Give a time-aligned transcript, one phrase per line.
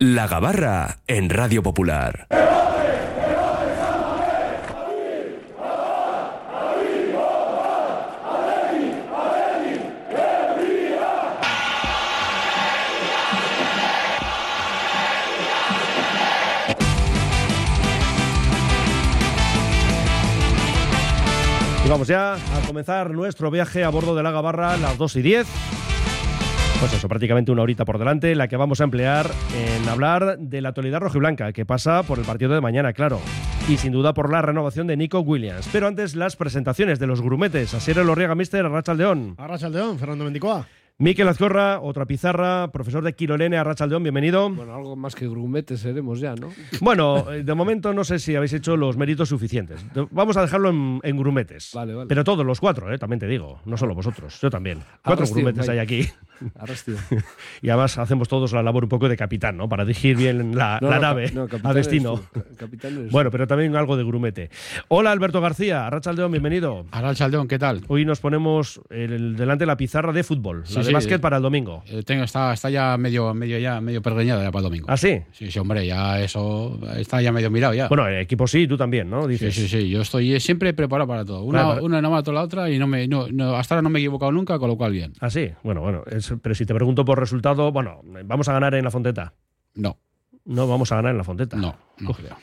[0.00, 2.28] La Gabarra en Radio Popular.
[21.84, 22.38] Y vamos ya a
[22.68, 25.77] comenzar nuestro viaje a bordo de la Gabarra a las 2 y 10.
[26.80, 30.60] Pues eso, prácticamente una horita por delante, la que vamos a emplear en hablar de
[30.60, 33.20] la actualidad rojiblanca, que pasa por el partido de mañana, claro.
[33.68, 35.68] Y sin duda por la renovación de Nico Williams.
[35.72, 37.74] Pero antes, las presentaciones de los grumetes.
[37.74, 39.34] Asier Lorriaga, Mister, Arrachaldeón.
[39.38, 40.66] Arrachaldeón, Fernando Mendicoa.
[41.00, 44.50] Miquel Azcorra, otra pizarra, profesor de Quirolene, Arrachaldeón, bienvenido.
[44.50, 46.48] Bueno, algo más que grumetes seremos ya, ¿no?
[46.80, 49.86] Bueno, eh, de momento no sé si habéis hecho los méritos suficientes.
[50.10, 51.70] Vamos a dejarlo en, en grumetes.
[51.72, 52.08] Vale, vale.
[52.08, 53.60] Pero todos los cuatro, eh, también te digo.
[53.64, 54.80] No solo vosotros, yo también.
[55.04, 56.04] Cuatro grumetes hay aquí.
[56.58, 56.96] Arrastio.
[57.62, 59.68] Y además hacemos todos la labor un poco de capitán, ¿no?
[59.68, 62.20] Para dirigir bien la, No, la no, nave no, a destino.
[62.82, 64.50] eres Bueno, pero también algo de grumete.
[64.88, 65.86] Hola, Alberto García.
[65.86, 66.86] Arrachaldeón, bienvenido.
[66.90, 67.82] Arrachaldeón, ¿qué tal?
[67.88, 70.94] Hoy nos ponemos el- delante de la pizarra de fútbol, Sí, la de sí.
[70.94, 71.82] básquet para el domingo.
[71.86, 74.02] Eh, tengo, está, está ya medio, medio ya, medio ya
[74.50, 74.86] para el domingo.
[74.88, 75.20] ¿Ah, sí?
[75.32, 77.88] Sí, sí, hombre, ya eso está ya medio mirado ya.
[77.88, 79.22] Bueno, el equipo sí, tú también, ¿no?
[79.24, 79.54] sí, Dices.
[79.54, 81.42] sí, sí, yo estoy siempre preparado para todo.
[81.44, 83.90] Una, Claro, una no mato la otra y no me, no, no, hasta ahora no
[83.90, 85.12] me he equivocado nunca, con lo cual bien.
[85.20, 85.50] Ah, sí.
[85.62, 86.02] Bueno, bueno.
[86.10, 89.32] es- pero si te pregunto por resultado, bueno, vamos a ganar en la Fonteta.
[89.74, 89.96] No,
[90.44, 91.56] No vamos a ganar en la Fonteta.
[91.56, 92.36] no, no creo.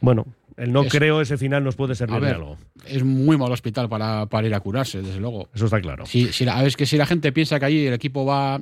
[0.00, 0.26] Bueno,
[0.58, 2.58] el no Es- creo ese final nos puede servir A de algo.
[2.86, 5.48] es muy mal hospital para, para ir a curarse, desde luego.
[5.54, 6.04] Eso está claro.
[6.04, 8.60] Si, si la, es que si la gente piensa que allí el equipo va,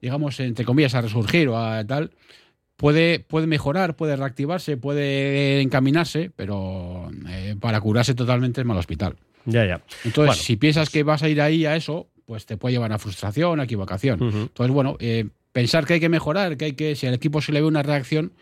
[0.00, 2.10] digamos, entre comillas, a resurgir o a tal,
[2.76, 9.16] puede, puede mejorar, puede reactivarse, puede encaminarse, pero eh, para curarse totalmente es mal hospital.
[9.44, 9.82] Ya, ya.
[10.04, 10.32] Entonces, Bueno.
[10.34, 13.60] si piensas que vas a ir ahí a eso, pues te puede llevar a frustración,
[13.60, 14.20] a equivocación.
[14.22, 17.52] Entonces, bueno, eh, pensar que hay que mejorar, que hay que, si al equipo se
[17.52, 18.32] le ve una reacción,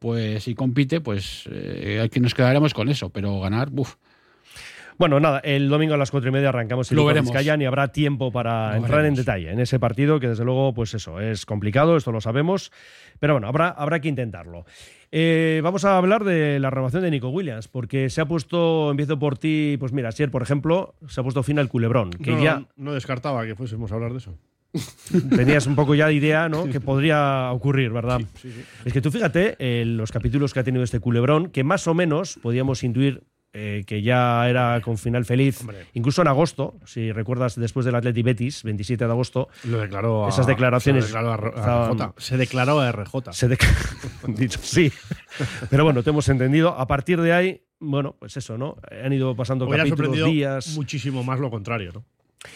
[0.00, 3.94] pues si compite, pues eh, hay que nos quedaremos con eso, pero ganar, uff.
[4.98, 7.30] Bueno, nada, el domingo a las cuatro y media arrancamos el Lo veremos.
[7.30, 10.74] Vizcayan y habrá tiempo para Lo entrar en detalle en ese partido, que desde luego,
[10.74, 12.70] pues eso, es complicado, esto lo sabemos,
[13.18, 14.66] pero bueno, habrá, habrá que intentarlo.
[15.12, 19.18] Eh, vamos a hablar de la renovación de Nico Williams, porque se ha puesto, empiezo
[19.18, 22.42] por ti, pues mira, Sier, por ejemplo, se ha puesto fin al culebrón, que no,
[22.42, 24.34] ya no descartaba que fuésemos a hablar de eso.
[25.36, 26.66] tenías un poco ya de idea, ¿no?
[26.68, 28.20] Que podría ocurrir, ¿verdad?
[28.84, 31.94] Es que tú fíjate eh, los capítulos que ha tenido este culebrón, que más o
[31.94, 35.86] menos podíamos intuir eh, que ya era con final feliz, Hombre.
[35.94, 40.46] incluso en agosto, si recuerdas después del Atleti Betis, 27 de agosto, Lo declaró Esas
[40.46, 42.14] declaraciones Se declaró a, estaban- RJ.
[42.18, 43.32] Se declaró a RJ.
[43.32, 43.66] se dec-
[44.36, 44.92] dicho sí.
[45.68, 46.78] Pero bueno, te hemos entendido.
[46.78, 48.76] A partir de ahí, bueno, pues eso, ¿no?
[49.04, 50.76] Han ido pasando Hubiera capítulos, días.
[50.76, 52.04] muchísimo más lo contrario, ¿no?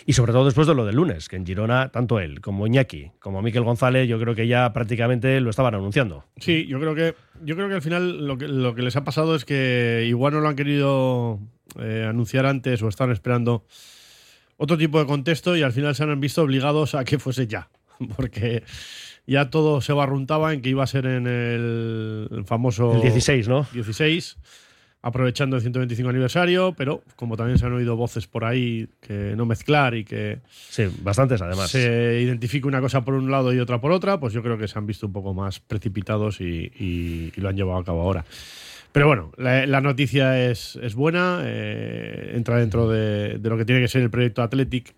[0.06, 3.12] Y sobre todo después de lo del lunes, que en Girona, tanto él como Iñaki,
[3.20, 6.24] como Miquel González, yo creo que ya prácticamente lo estaban anunciando.
[6.38, 9.04] Sí, yo creo que yo creo que al final lo que, lo que les ha
[9.04, 11.38] pasado es que igual no lo han querido
[11.78, 13.66] eh, anunciar antes o están esperando
[14.56, 17.68] otro tipo de contexto y al final se han visto obligados a que fuese ya.
[18.16, 18.62] Porque
[19.26, 23.48] ya todo se barruntaba en que iba a ser en el, el famoso El 16,
[23.48, 23.66] ¿no?
[23.72, 24.38] 16,
[25.06, 29.44] aprovechando el 125 aniversario, pero como también se han oído voces por ahí que no
[29.44, 31.70] mezclar y que Sí, bastantes además.
[31.70, 34.66] se identifique una cosa por un lado y otra por otra, pues yo creo que
[34.66, 38.00] se han visto un poco más precipitados y, y- y lo han llevado a cabo
[38.03, 38.25] ahora.
[38.93, 43.64] Pero bueno, la, la noticia es, es buena, eh, entra dentro de, de lo que
[43.64, 44.94] tiene que ser el proyecto Athletic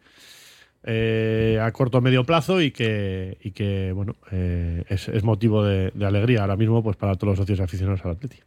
[0.84, 5.64] eh, a corto o medio plazo y que, y que bueno, eh, es, es motivo
[5.64, 8.44] de, de alegría ahora mismo pues para todos los socios aficionados al Athletic.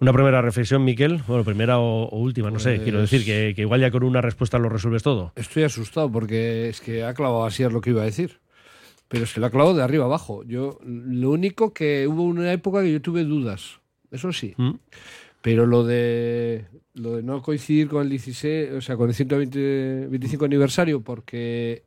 [0.00, 1.22] Una primera reflexión, Miquel.
[1.26, 2.74] Bueno, primera o, o última, no sé.
[2.76, 5.32] Pues- Quiero decir que, que igual ya con una respuesta lo resuelves todo.
[5.34, 8.38] Estoy asustado porque es que ha clavado así es lo que iba a decir.
[9.08, 10.44] Pero es que lo ha clavado de arriba abajo.
[10.44, 13.80] Yo, lo único que hubo una época que yo tuve dudas.
[14.10, 14.54] Eso sí.
[14.56, 14.74] ¿Mm?
[15.40, 20.44] Pero lo de lo de no coincidir con el 16, o sea, con el 125
[20.44, 21.84] aniversario, porque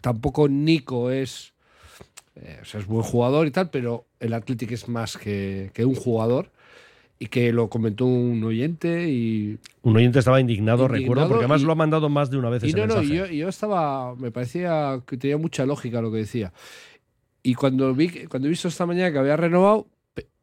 [0.00, 1.54] tampoco Nico es,
[2.36, 5.84] eh, o sea, es buen jugador y tal, pero el Athletic es más que, que
[5.86, 6.50] un jugador
[7.22, 11.60] y que lo comentó un oyente y, Un oyente estaba indignado, Indignado recuerdo, porque además
[11.60, 13.14] y- lo ha mandado más de una vez y ese no, no, mensaje.
[13.14, 16.52] y yo, yo estaba, me parecía que tenía mucha lógica lo que decía.
[17.42, 19.86] Y cuando vi, cuando he visto esta mañana que había renovado,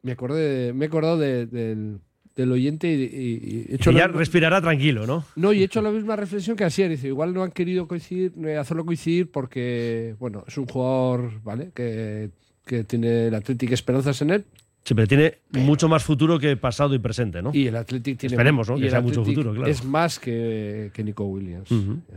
[0.03, 1.97] me acordé, de- me he acordado de- del,
[2.35, 5.25] del oyente y, y- he hecho ya la- respirará tranquilo, ¿no?
[5.35, 6.91] no, y he hecho la misma reflexión que ayer.
[6.91, 11.71] Dice, igual no han querido coincidir, hacerlo coincidir porque, bueno, es un jugador, ¿vale?
[11.74, 12.29] Que,
[12.68, 14.45] que tiene el Athletic esperanzas en él.
[14.88, 17.51] Sí, pero tiene mucho más futuro que pasado y presente, ¿no?
[17.54, 18.36] Y el Athletic tiene.
[18.36, 18.78] Esperemos, ¿no?
[18.78, 19.68] Que sea mucho futuro, claro.
[19.69, 21.68] Es más que, que Nico Williams.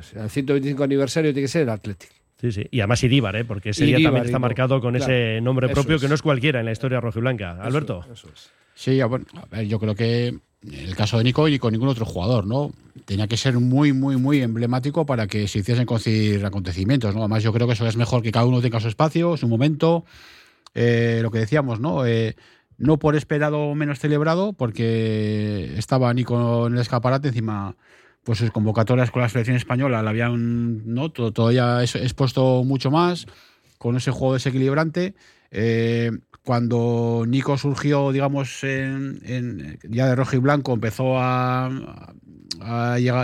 [0.03, 2.11] Sea, el 125 aniversario tiene que ser el Athletic.
[2.41, 2.67] Sí, sí.
[2.71, 3.45] Y además Iríbar, ¿eh?
[3.45, 4.41] porque ese día también está Iríbar.
[4.43, 5.13] marcado con Claro.
[5.13, 6.03] ese nombre Eso propio es.
[6.03, 7.61] que no es cualquiera en la historia rojiblanca.
[7.61, 8.03] Alberto.
[8.05, 8.51] Eso, eso es.
[8.77, 10.41] Sí, ya, bueno, a ver, yo creo que en
[10.75, 12.71] el caso de Nico y con ningún otro jugador, ¿no?
[13.05, 17.21] Tenía que ser muy, muy, muy emblemático para que se hiciesen coincidir acontecimientos, ¿no?
[17.23, 20.05] Además, yo creo que eso es mejor que cada uno tenga su espacio, su momento.
[20.75, 22.07] Eh, lo que decíamos, ¿no?
[22.07, 22.37] Eh,
[22.81, 27.77] no por esperado menos celebrado, porque estaba Nico en el escaparate, encima,
[28.25, 30.83] pues sus convocatorias con la selección española la habían,
[31.13, 33.27] todavía es- expuesto mucho más,
[33.79, 35.15] con ese juego desequilibrante.
[35.51, 36.11] Eh,
[36.43, 41.69] cuando Nico surgió, digamos, ya de rojo y blanco, empezó a,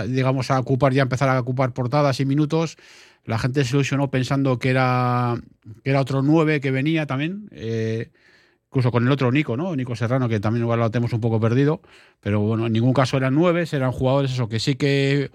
[0.07, 2.77] digamos, a ocupar, ya empezar a ocupar portadas y minutos.
[3.25, 5.35] La gente se ilusionó pensando que era,
[5.83, 7.49] que era otro 9 que venía también.
[7.51, 8.11] eh,
[8.69, 9.75] incluso con el otro Nico, ¿no?
[9.75, 11.81] Nico Serrano, que también igual lo tenemos un poco perdido.
[12.19, 15.31] Pero bueno, en ningún caso eran nueve, eran jugadores eso, que sí que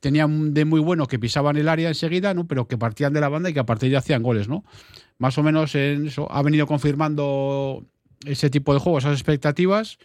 [0.00, 2.46] tenían de muy bueno que pisaban el área enseguida, ¿no?
[2.46, 4.64] Pero que partían de la banda y que a partir de hacían goles, ¿no?
[5.18, 7.84] Más o menos en eso ha venido confirmando
[8.24, 9.98] ese tipo de juegos, esas expectativas.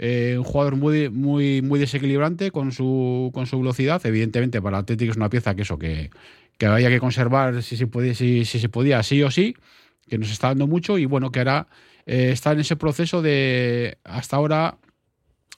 [0.00, 4.04] Eh, un jugador muy, muy, muy desequilibrante con su, con su velocidad.
[4.04, 6.10] Evidentemente, para Atlético es una pieza que eso, que,
[6.58, 9.56] que había que conservar si se podía, si, si se podía, sí o sí,
[10.08, 11.68] que nos está dando mucho y bueno, que ahora
[12.08, 14.78] eh, está en ese proceso de hasta ahora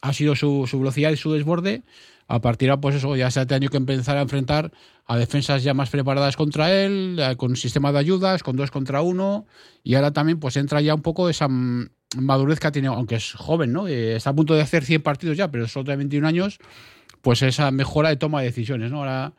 [0.02, 1.82] ha sido su, su velocidad y su desborde.
[2.26, 4.72] A partir de pues eso, ya se ha tenido que empezar a enfrentar
[5.06, 8.70] a defensas ya más preparadas contra él, eh, con un sistema de ayudas, con dos
[8.70, 9.46] contra uno,
[9.84, 11.48] y ahora también pues entra ya un poco esa
[12.16, 13.86] madurez que ha tenido, aunque es joven, ¿no?
[13.86, 16.58] Eh, está a punto de hacer 100 partidos ya, pero solo tiene 21 años,
[17.22, 18.98] pues esa mejora de toma de decisiones, ¿no?
[18.98, 19.34] Ahora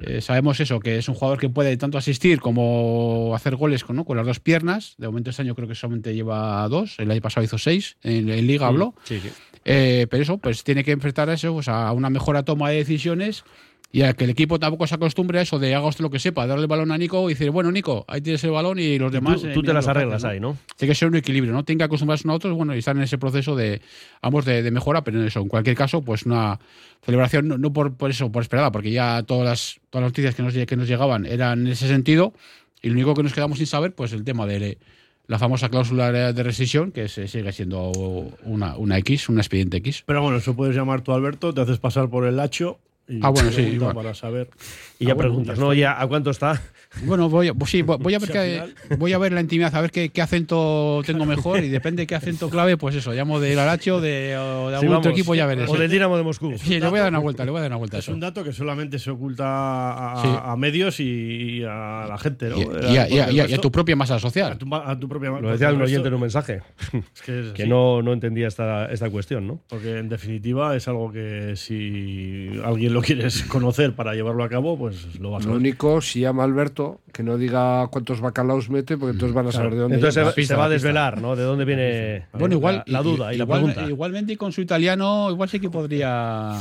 [0.00, 3.96] eh, sabemos eso, que es un jugador que puede tanto asistir como hacer goles con,
[3.96, 4.04] ¿no?
[4.04, 4.94] con las dos piernas.
[4.98, 8.28] De momento este año creo que solamente lleva dos, el año pasado hizo seis, en,
[8.28, 8.94] en Liga habló.
[9.04, 9.30] Sí, sí.
[9.64, 12.76] Eh, pero eso, pues tiene que enfrentar a eso, pues, a una mejora toma de
[12.76, 13.44] decisiones
[13.90, 16.18] y a que el equipo tampoco se acostumbre a eso de haga usted lo que
[16.18, 18.98] sepa, darle el balón a Nico y decir, bueno, Nico, ahí tienes el balón y
[18.98, 19.40] los demás.
[19.40, 20.58] Tú, eh, tú te mira las arreglas hacen, ahí, ¿no?
[20.76, 21.64] Tiene que ser un equilibrio, ¿no?
[21.64, 23.80] Tiene que acostumbrarse unos a otros, bueno, y estar en ese proceso de,
[24.20, 26.60] ambos de, de mejora, pero en eso, en cualquier caso, pues una
[27.02, 30.34] celebración, no, no por, por eso, por esperada, porque ya todas las, todas las noticias
[30.34, 32.34] que nos, que nos llegaban eran en ese sentido,
[32.82, 34.76] y lo único que nos quedamos sin saber, pues el tema de
[35.28, 37.90] la famosa cláusula de rescisión, que se- sigue siendo
[38.44, 40.02] una, una X, un expediente X.
[40.06, 42.78] Pero bueno, eso puedes llamar tú, Alberto, te haces pasar por el hacho.
[43.08, 43.94] Y Ah, bueno, sí, igual.
[43.94, 44.50] Para saber.
[44.98, 45.72] Y ya Ah, bueno, preguntas, ya ¿no?
[45.74, 46.60] Ya, ¿A cuánto está?
[47.04, 49.80] Bueno, voy, a- pues sí, voy a ver al voy a ver la intimidad, a
[49.80, 53.40] ver qué, qué acento tengo mejor y depende de qué acento clave, pues eso, llamo
[53.40, 55.64] del Aracho de, o de Sí, algún otro equipo, ya veré.
[55.68, 56.54] O del Dinamo de Moscú.
[56.58, 58.12] Sí, le voy a dar una vuelta, le voy a dar una vuelta Es eso.
[58.12, 59.44] un dato que solamente se oculta
[60.12, 60.28] a, Sí.
[60.42, 62.56] a medios y a la gente, ¿no?
[62.56, 64.14] Y, y a, y a- porque y a- el y a resto- tu propia masa
[64.16, 64.58] a social.
[64.84, 66.62] a tu propia Lo decía un oyente en un mensaje,
[67.14, 69.60] Es que, es que no, no entendía esta, esta cuestión, ¿no?
[69.68, 74.78] Porque en definitiva es algo que si alguien lo quieres conocer para llevarlo a cabo,
[74.78, 78.96] pues lo vas a Lo único, si llama Alberto, que no diga cuántos bacalaos mete,
[78.96, 80.30] porque entonces van a saber de dónde Entonces viene.
[80.30, 81.36] se, pista, se va a desvelar, ¿no?
[81.36, 82.82] De dónde viene Bueno, igual.
[82.86, 83.88] la, la duda y, la igual, pregunta.
[83.88, 86.52] Igualmente, y con su italiano, igual sí que podría.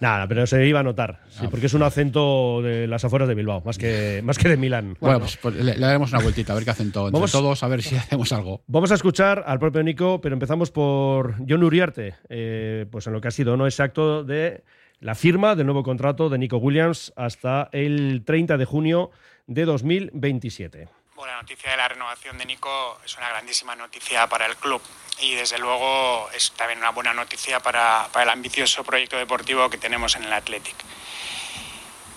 [0.00, 3.34] Nada, pero se iba a notar, sí, porque es un acento de las afueras de
[3.36, 4.96] Bilbao, más que, más que de Milán.
[5.00, 7.62] Bueno, pues, pues le, le daremos una vueltita, a ver qué acento entre Vamos- todos,
[7.62, 8.60] a ver si hacemos algo.
[8.66, 13.20] Vamos a escuchar al propio Nico, pero empezamos por John Uriarte, eh, pues en lo
[13.20, 14.64] que ha sido no exacto de
[15.00, 19.10] la firma del nuevo contrato de Nico Williams hasta el 30 de junio
[19.46, 20.88] de 2027.
[21.14, 24.82] Bueno, la noticia de la renovación de Nico es una grandísima noticia para el club
[25.20, 29.78] y desde luego es también una buena noticia para, para el ambicioso proyecto deportivo que
[29.78, 30.76] tenemos en el Athletic.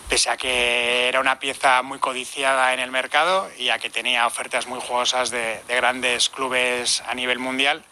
[0.09, 4.25] Pese a que era una pieza muy codiciada en el mercado y a que tenía
[4.25, 7.83] ofertas muy jugosas de, de grandes clubes a nivel mundial,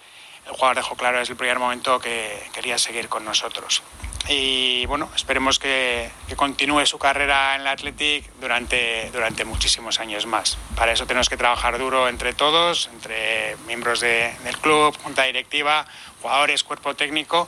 [0.47, 3.83] el jugador dejó claro desde el primer momento que quería seguir con nosotros.
[4.27, 10.57] Y bueno, esperemos que, continúe su carrera en el Athletic durante, durante muchísimos años más.
[10.75, 15.85] Para eso tenemos que trabajar duro entre todos, entre miembros de- del club, junta directiva,
[16.21, 17.47] jugadores, cuerpo técnico,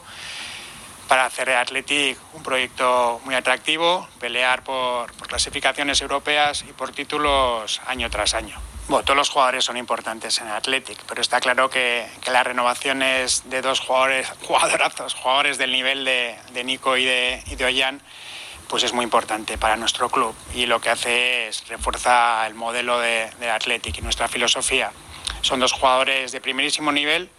[1.07, 6.91] para hacer de Athletic un proyecto muy atractivo, pelear por, por clasificaciones europeas y por
[6.91, 8.59] títulos año tras año.
[8.87, 12.47] Bueno, todos los jugadores son importantes en el Athletic, pero está claro que, que las
[12.47, 17.65] renovaciones de dos jugadores, jugadorazos, jugadores del nivel de, de Nico y de, y de
[17.65, 18.01] Ollán,
[18.69, 22.97] pues es muy importante para nuestro club y lo que hace es refuerza el modelo
[22.99, 24.91] de, de Athletic y nuestra filosofía.
[25.41, 27.29] Son dos jugadores de primerísimo nivel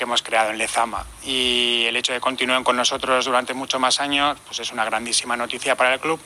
[0.00, 1.04] que hemos creado en Lezama.
[1.22, 4.82] Y el hecho de que continúen con nosotros durante muchos más años pues es una
[4.86, 6.18] grandísima noticia para el club.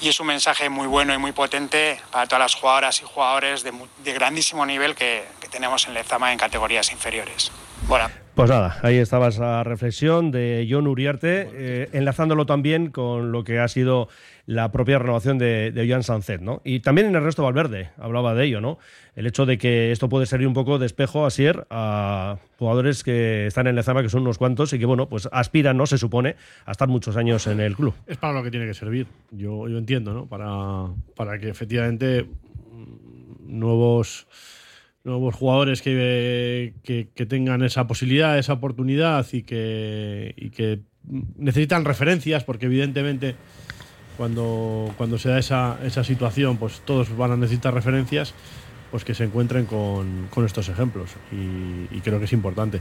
[0.00, 3.64] Y es un mensaje muy bueno y muy potente para todas las jugadoras y jugadores
[3.64, 3.72] de,
[4.04, 7.50] de grandísimo nivel que, que tenemos en Lezama en categorías inferiores.
[7.88, 8.08] Bueno,
[8.38, 13.58] Pues nada, ahí estaba esa reflexión de John Uriarte, eh, enlazándolo también con lo que
[13.58, 14.08] ha sido
[14.46, 16.62] la propia renovación de, de Joan Sancet, ¿no?
[16.62, 18.78] Y también en el resto Valverde hablaba de ello, ¿no?
[19.16, 23.02] El hecho de que esto puede servir un poco de espejo a Sier a jugadores
[23.02, 25.86] que están en Lezama, que son unos cuantos y que, bueno, pues aspiran, ¿no?
[25.86, 27.92] Se supone, a estar muchos años en el club.
[28.06, 30.26] Es para lo que tiene que servir, yo, yo entiendo, ¿no?
[30.26, 32.24] Para, para que efectivamente
[33.48, 34.28] nuevos
[35.08, 40.80] nuevos jugadores que, que, tengan esa posibilidad, esa oportunidad y que, y que
[41.36, 43.34] necesitan referencias, porque evidentemente
[44.16, 48.34] cuando, cuando se da esa, esa situación, pues todos van a necesitar referencias,
[48.90, 51.10] pues que se encuentren con, con estos ejemplos.
[51.32, 52.80] Y creo que es importante.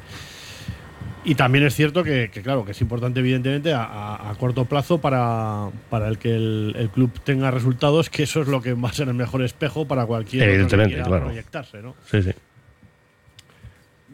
[1.30, 4.64] Y también es cierto que, que, claro, que es importante, evidentemente, a, a- a corto
[4.64, 8.74] plazo para, para el que el, el club tenga resultados, que eso es lo que
[8.74, 11.26] va a ser el mejor espejo para cualquier que Evidentemente, quiera claro.
[11.26, 11.96] proyectarse, ¿no?
[12.10, 12.32] Sí, sí.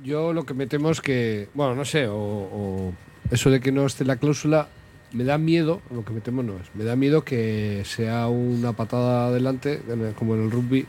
[0.03, 2.93] Yo lo que me temo es que, bueno, no sé, o, o
[3.29, 4.67] eso de que no esté la cláusula,
[5.12, 8.74] me da miedo, lo que me temo no es, me da miedo que sea una
[8.74, 9.82] patada adelante,
[10.17, 10.88] como en el rugby,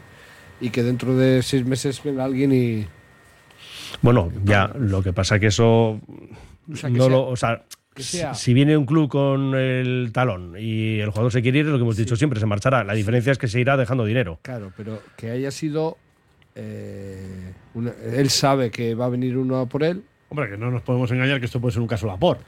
[0.61, 2.87] y que dentro de seis meses venga alguien y...
[4.03, 7.65] Bueno, ya, lo que pasa que eso O sea, que no sea- lo, o sea,
[8.35, 11.79] si viene un club con el talón y el jugador se quiere ir, es lo
[11.79, 12.83] que hemos dicho siempre, se marchará.
[12.85, 14.41] La diferencia es que se irá dejando dinero.
[14.43, 15.97] Claro, pero que haya sido...
[16.57, 20.71] eh, una- él sabe que va a venir uno a por él, Hombre, que no
[20.71, 22.39] nos podemos engañar que esto puede ser un caso Lapor.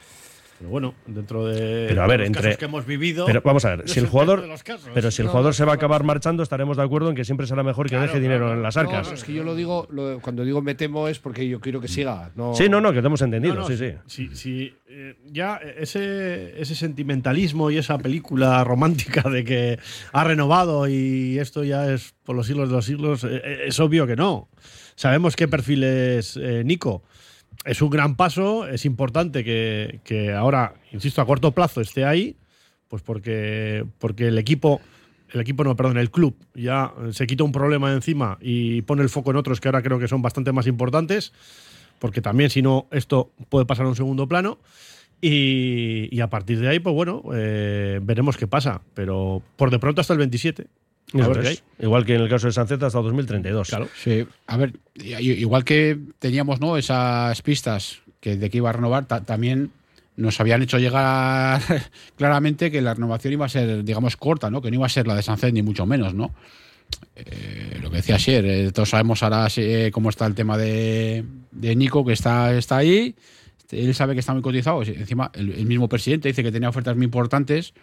[0.58, 3.26] Pero bueno, dentro de Pero a ver, los entre- casos que hemos vivido.
[3.26, 4.88] Pero vamos a ver, si el jugador, casos.
[4.94, 6.06] pero si el No, jugador no, se va a acabar no.
[6.06, 8.62] marchando, estaremos de acuerdo en que siempre será mejor que Claro, deje dinero claro, en
[8.62, 9.08] las No, arcas.
[9.08, 11.80] no, es que yo lo digo, lo- cuando digo me temo es porque yo quiero
[11.82, 12.30] que siga.
[12.36, 13.92] No, Sí, no, no, que te hemos entendido, no, sí, sí.
[14.06, 19.78] Si, si, eh, ya ese, ese sentimentalismo y esa película romántica de que
[20.12, 23.78] ha renovado y esto ya es por los siglos de los siglos, eh, eh, es
[23.78, 24.48] obvio que no.
[24.94, 27.02] Sabemos qué perfil es eh, Nico.
[27.64, 32.36] Es un gran paso, es importante que, que ahora, insisto, a corto plazo esté ahí,
[32.88, 34.80] pues porque, porque el equipo,
[35.32, 39.02] el equipo no, perdón, el club ya se quita un problema de encima y pone
[39.02, 41.32] el foco en otros que ahora creo que son bastante más importantes
[41.98, 44.58] porque también si no esto puede pasar a un segundo plano.
[45.18, 49.78] Y, y a partir de ahí pues bueno eh, veremos qué pasa pero por de
[49.78, 50.66] pronto hasta el 27
[51.14, 53.68] a ver hay Igual que en el caso de Sancet hasta 2032.
[53.68, 54.74] claro Sí, a ver,
[55.20, 56.76] igual que teníamos ¿no?
[56.76, 59.70] esas pistas que de que iba a renovar, ta- también
[60.16, 61.60] nos habían hecho llegar
[62.16, 64.62] claramente que la renovación iba a ser, digamos, corta, ¿no?
[64.62, 66.14] que no iba a ser la de Sánchez ni mucho menos.
[66.14, 66.34] ¿no?
[67.14, 71.24] Eh, lo que decía ayer, eh, todos sabemos ahora eh, cómo está el tema de,
[71.52, 73.14] de Nico, que está, está ahí.
[73.70, 74.82] Él sabe que está muy cotizado.
[74.82, 77.74] Encima, el, el mismo presidente dice que tenía ofertas muy importantes.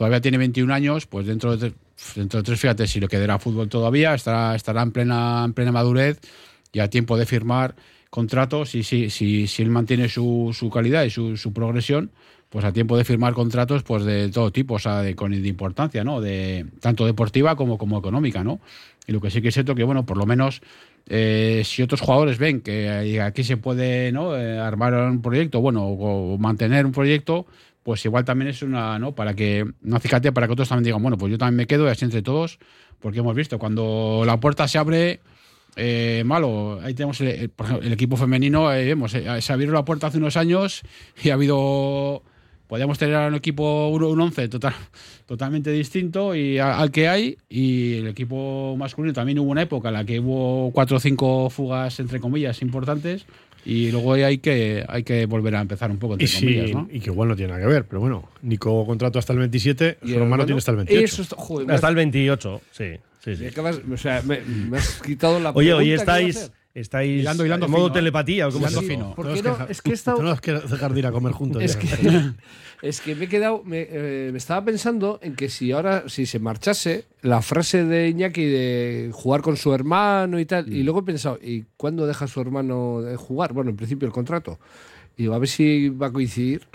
[0.00, 1.74] Todavía tiene 21 años, pues dentro de,
[2.14, 5.72] dentro de tres, fíjate, si le quedará fútbol todavía, estará, estará en, plena, en plena
[5.72, 6.18] madurez
[6.72, 7.74] y a tiempo de firmar
[8.08, 8.74] contratos.
[8.74, 12.12] Y si, si, si él mantiene su, su calidad y su, progresión,
[12.48, 16.02] pues a tiempo de firmar contratos pues de todo tipo, o sea, de, con importancia,
[16.02, 16.22] ¿no?
[16.22, 18.58] De, tanto deportiva como, como económica, ¿no?
[19.06, 20.62] Y lo que sí que es cierto que, bueno, por lo menos
[21.10, 24.34] eh, si otros jugadores ven que aquí se puede ¿no?
[24.34, 27.44] Eh, armar un proyecto, bueno, o mantener un proyecto,
[27.90, 29.16] pues igual también es una, ¿no?
[29.16, 31.88] Para que, no acicate, para que otros también digan, bueno, pues yo también me quedo
[31.88, 32.60] y así entre todos,
[33.00, 35.18] porque hemos visto, cuando la puerta se abre,
[35.74, 39.52] eh, malo, ahí tenemos el, el- por ejemplo, el equipo femenino, eh, vemos, eh, se
[39.52, 40.82] abrió la puerta hace unos años
[41.20, 42.22] y ha habido,
[42.68, 44.74] podíamos tener un equipo, un, un once total,
[45.26, 49.94] totalmente distinto y al que hay, y el equipo masculino también hubo una época en
[49.94, 53.26] la que hubo cuatro o cinco fugas, entre comillas, importantes,
[53.64, 56.70] y luego hay que, hay que volver a empezar un poco, entre y, sí, comillas,
[56.72, 56.88] ¿no?
[56.90, 59.98] y que igual no tiene nada que ver pero bueno Nico contrato hasta el 27
[60.02, 62.84] Y hermano hermano, tiene hasta el 28 Eso está- joder, Hasta has- el 28, sí.
[63.24, 63.46] sí, sí.
[63.46, 66.50] acabas- o sea, me, me has quitado la Oye, hoy estáis.
[66.74, 67.98] Estáis Hilando, hilando en modo fino, ¿eh?
[67.98, 68.80] telepatía o se dice?
[68.82, 69.14] fino.
[69.14, 69.68] ¿Por Tenemos qué no?
[69.70, 71.80] Es que he estado- tenemos que dejar de ir a comer juntos Es ya.
[71.80, 72.30] que,
[72.88, 76.26] es que me he quedado, me, eh, me estaba pensando en que si ahora, si
[76.26, 80.72] se marchase, la frase de Iñaki de jugar con su hermano y tal, Mm.
[80.72, 83.52] y luego he pensado, ¿y cuándo deja su hermano de jugar?
[83.52, 84.58] Bueno, en principio el contrato.
[85.16, 86.66] Y digo, a ver si va a coincidir.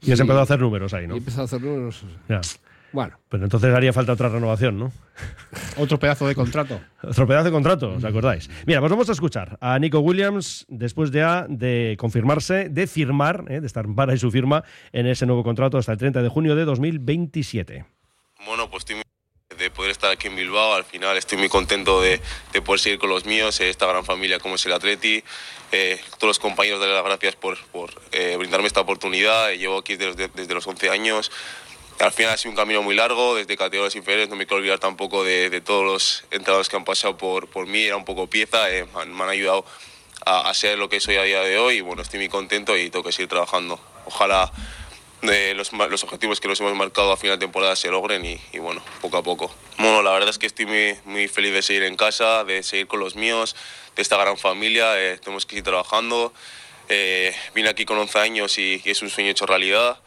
[0.00, 1.14] Y has empezado a hacer números ahí, ¿no?
[1.14, 2.04] he empezado a hacer números.
[2.28, 2.40] Ya.
[2.92, 4.92] Bueno, Pero entonces haría falta otra renovación, ¿no?
[5.78, 6.80] Otro pedazo de contrato.
[7.02, 8.50] Otro pedazo de contrato, ¿os acordáis?
[8.66, 13.60] Mira, pues vamos a escuchar a Nico Williams después ya de confirmarse, de firmar, ¿eh?
[13.60, 16.54] de estar para y su firma en ese nuevo contrato hasta el 30 de junio
[16.54, 17.84] de 2027.
[18.46, 19.02] Bueno, pues estoy muy
[19.58, 20.74] de poder estar aquí en Bilbao.
[20.74, 22.20] Al final estoy muy contento de,
[22.52, 25.22] de poder seguir con los míos, eh, esta gran familia como es el Atleti.
[25.72, 29.52] Eh, todos los compañeros, darles las gracias por, por eh, brindarme esta oportunidad.
[29.52, 31.30] Eh, Llevo aquí desde, desde los 11 años.
[32.00, 34.28] Al final ha sido un camino muy largo, desde categorías inferiores.
[34.28, 37.66] No me quiero olvidar tampoco de, de todos los entrenadores que han pasado por, por
[37.66, 37.82] mí.
[37.82, 39.64] Era un poco pieza, eh, me, han, me han ayudado
[40.24, 42.76] a, a ser lo que soy a día de hoy y bueno, estoy muy contento
[42.76, 43.78] y tengo que seguir trabajando.
[44.06, 44.50] Ojalá
[45.22, 48.40] de los, los objetivos que nos hemos marcado a final de temporada se logren y,
[48.52, 49.54] y bueno, poco a poco.
[49.78, 52.88] Bueno, la verdad es que estoy muy, muy feliz de seguir en casa, de seguir
[52.88, 53.54] con los míos,
[53.94, 56.32] de esta gran familia, eh, tenemos que seguir trabajando.
[56.88, 59.98] Eh, vine aquí con 11 años y, y es un sueño hecho realidad.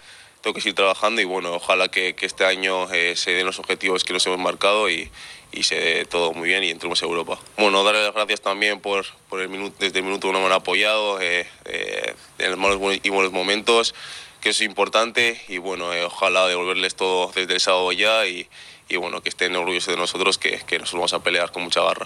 [0.46, 3.58] Tengo que seguir trabajando y bueno, ojalá que, que este año eh, se den los
[3.58, 5.10] objetivos que nos hemos marcado y,
[5.52, 7.40] y se dé todo muy bien y entremos a Europa.
[7.58, 10.52] Bueno, darle las gracias también por, por el minuto, desde el minuto uno me han
[10.52, 13.96] apoyado eh, eh, en los malos y buenos momentos,
[14.40, 18.48] que eso es importante y bueno, eh, ojalá devolverles todo desde el sábado ya y,
[18.88, 21.82] y bueno, que estén orgullosos de nosotros, que, que nos vamos a pelear con mucha
[21.82, 22.06] garra.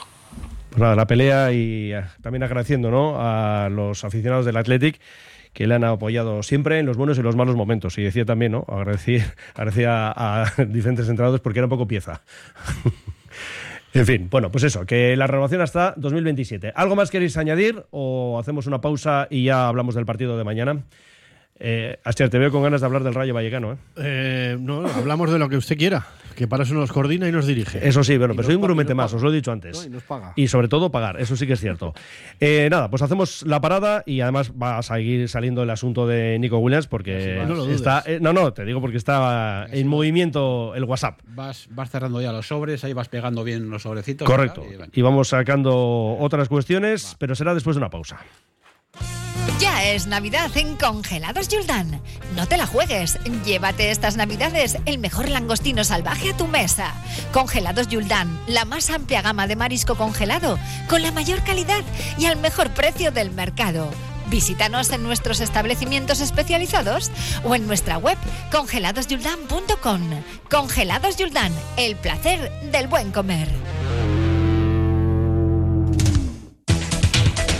[0.70, 3.18] Pues la pelea y eh, también agradeciendo ¿no?
[3.20, 5.02] a los aficionados del Athletic
[5.54, 7.98] que le han apoyado siempre en los buenos y los malos momentos.
[7.98, 8.66] Y decía también, ¿no?
[8.68, 9.18] Agradecí,
[9.56, 12.22] agradecí a, diferentes entrados porque era un poco pieza.
[13.94, 16.74] en fin, bueno, pues eso, que la renovación hasta 2027.
[16.76, 20.84] ¿Algo más queréis añadir o hacemos una pausa y ya hablamos del partido de mañana?
[21.60, 23.78] Eh, Astier, te veo con ganas de hablar del Rayo Vallecano, ¿eh?
[23.98, 26.08] Eh, no, hablamos de lo que usted quiera,
[26.40, 27.86] que para eso nos coordina y nos dirige.
[27.86, 29.18] Eso sí, bueno, Y pero soy un grumete más, paga.
[29.18, 29.78] os lo he dicho antes.
[29.78, 30.32] No, y nos paga.
[30.38, 31.94] Y sobre todo pagar, eso sí que es cierto.
[32.40, 36.40] Eh, nada, pues hacemos la parada y además va a seguir saliendo el asunto de
[36.40, 38.04] Nico Williams porque no está.
[38.06, 41.20] eh, no, no, te digo porque está en movimiento el WhatsApp.
[41.28, 44.26] Vas, vas cerrando ya los sobres, ahí vas pegando bien los sobrecitos.
[44.26, 44.64] Correcto.
[44.64, 44.86] bueno.
[44.94, 48.18] Y vamos sacando otras cuestiones, pero será después de una pausa.
[49.58, 52.02] Ya es Navidad en Congelados Yuldan.
[52.36, 53.18] No te la juegues.
[53.46, 56.94] Llévate estas Navidades el mejor langostino salvaje a tu mesa.
[57.32, 61.84] Congelados Yuldan, la más amplia gama de marisco congelado, con la mayor calidad
[62.18, 63.90] y al mejor precio del mercado.
[64.28, 67.10] Visítanos en nuestros establecimientos especializados
[67.44, 68.18] o en nuestra web
[68.52, 70.02] congeladosyuldan.com.
[70.50, 73.48] Congelados Yuldan, el placer del buen comer.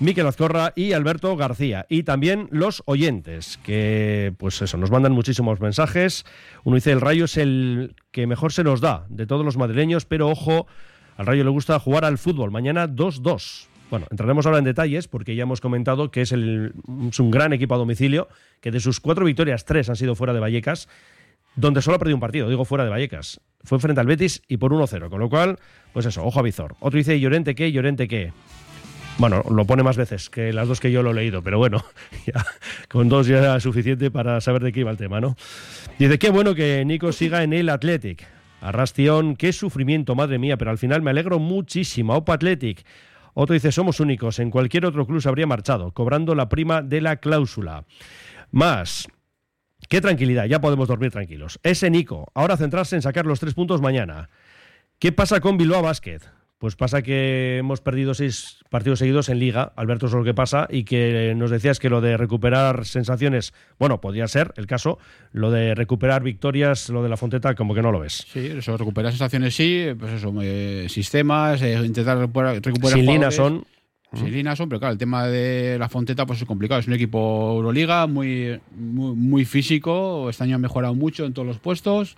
[0.00, 1.84] Miquel Azcorra y Alberto García.
[1.88, 6.24] Y también los oyentes, que pues eso, nos mandan muchísimos mensajes.
[6.64, 10.04] Uno dice, el Rayo es el que mejor se nos da de todos los madrileños,
[10.04, 10.66] pero ojo,
[11.16, 12.50] al Rayo le gusta jugar al fútbol.
[12.52, 13.66] Mañana 2-2.
[13.90, 17.74] Bueno, entraremos ahora en detalles porque ya hemos comentado que es, el- un gran equipo
[17.74, 18.28] a domicilio,
[18.60, 20.88] que de sus cuatro victorias, tres han sido fuera de Vallecas.
[21.56, 23.40] donde solo ha perdido un partido, digo fuera de Vallecas.
[23.64, 25.58] Fue frente al Betis y por 1-0, con lo cual,
[25.92, 26.76] pues eso, ojo a Vizor.
[26.78, 28.32] Otro dice Llorente qué, Llorente qué.
[29.18, 31.84] Bueno, lo pone más veces que las dos que yo lo he leído, pero bueno,
[32.26, 32.46] ya,
[32.88, 35.36] con dos ya era suficiente para saber de qué iba el tema, ¿no?
[35.98, 38.24] Dice, qué bueno que Nico siga en el Athletic.
[38.60, 42.14] Arrastión, qué sufrimiento, madre mía, pero al final me alegro muchísimo.
[42.14, 42.86] Opa Athletic.
[43.34, 47.00] Otro dice, somos únicos, en cualquier otro club se habría marchado, cobrando la prima de
[47.00, 47.84] la cláusula.
[48.52, 49.08] Más,
[49.88, 51.58] qué tranquilidad, ya podemos dormir tranquilos.
[51.64, 54.30] Ese Nico, ahora centrarse en sacar los tres puntos mañana.
[55.00, 56.20] ¿Qué pasa con Bilbao Basket?
[56.58, 60.34] Pues pasa que hemos perdido seis partidos seguidos en Liga, Alberto, eso es lo que
[60.34, 64.98] pasa, y que nos decías que lo de recuperar sensaciones, bueno, podría ser el caso,
[65.30, 68.26] lo de recuperar victorias, lo de la Fonteta, como que no lo ves.
[68.32, 73.34] Sí, eso, recuperar sensaciones sí, pues eso, eh, sistemas, eh, intentar recuperar, recuperar Sin jugadores.
[73.36, 76.80] son, pero claro, el tema de la Fonteta pues es complicado.
[76.80, 81.46] Es un equipo Euroliga muy, muy, muy físico, este año ha mejorado mucho en todos
[81.46, 82.16] los puestos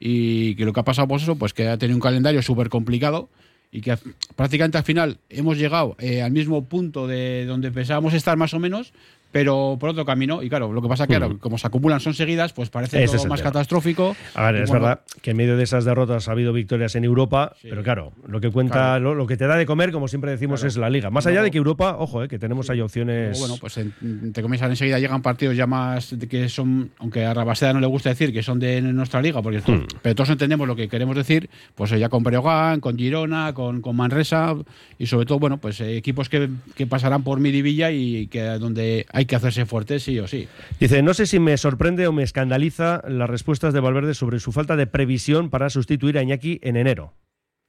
[0.00, 2.70] y que lo que ha pasado pues eso, pues que ha tenido un calendario súper
[2.70, 3.28] complicado
[3.72, 3.96] y que
[4.36, 8.60] prácticamente al final hemos llegado eh, al mismo punto de donde pensábamos estar más o
[8.60, 8.92] menos,
[9.32, 10.42] pero por otro camino.
[10.42, 13.14] Y claro, lo que pasa que claro, como se acumulan son seguidas, pues parece todo
[13.26, 13.50] más tema.
[13.50, 14.14] catastrófico.
[14.34, 17.54] A ver, es verdad que en medio de esas derrotas ha habido victorias en Europa,
[17.62, 19.04] pero claro, lo que cuenta, Claro.
[19.04, 20.68] lo, lo que te da de comer, como siempre decimos, Claro.
[20.68, 21.10] es la liga.
[21.10, 23.38] Más allá de que Europa, ojo, eh, que tenemos ahí opciones.
[23.40, 27.32] Bueno, pues en- entre comillas, enseguida llegan partidos ya más de que son, aunque a
[27.34, 29.86] Rabaseda no le gusta decir que son de nuestra liga, porque Hmm.
[30.02, 33.80] pero todos entendemos lo que queremos decir, pues eh, ya con Breogán, con Girona, con,
[33.80, 34.54] con Manresa
[34.98, 39.06] y sobre todo, bueno, pues eh, equipos que, que pasarán por Miribilla y que donde
[39.12, 40.48] hay que hacerse fuerte sí o sí.
[40.80, 44.52] Dice, no sé si me sorprende o me escandaliza las respuestas de Valverde sobre su
[44.52, 47.14] falta de previsión para sustituir a Iñaki en enero.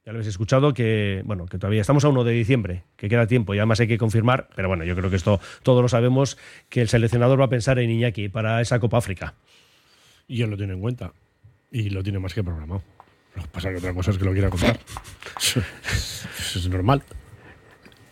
[0.04, 3.26] Ya lo habéis escuchado que, bueno, que todavía estamos a 1 de diciembre, que queda
[3.26, 6.36] tiempo y además hay que confirmar, pero bueno, yo creo que esto todos lo sabemos,
[6.68, 9.34] que el seleccionador va a pensar en Iñaki para esa Copa África.
[10.28, 11.12] Y él lo tiene en cuenta.
[11.70, 12.82] Y lo tiene más que programado.
[13.34, 14.78] Lo que pasa es que otra cosa es que lo quiera contar.
[15.38, 15.60] Eso
[16.58, 17.02] es normal.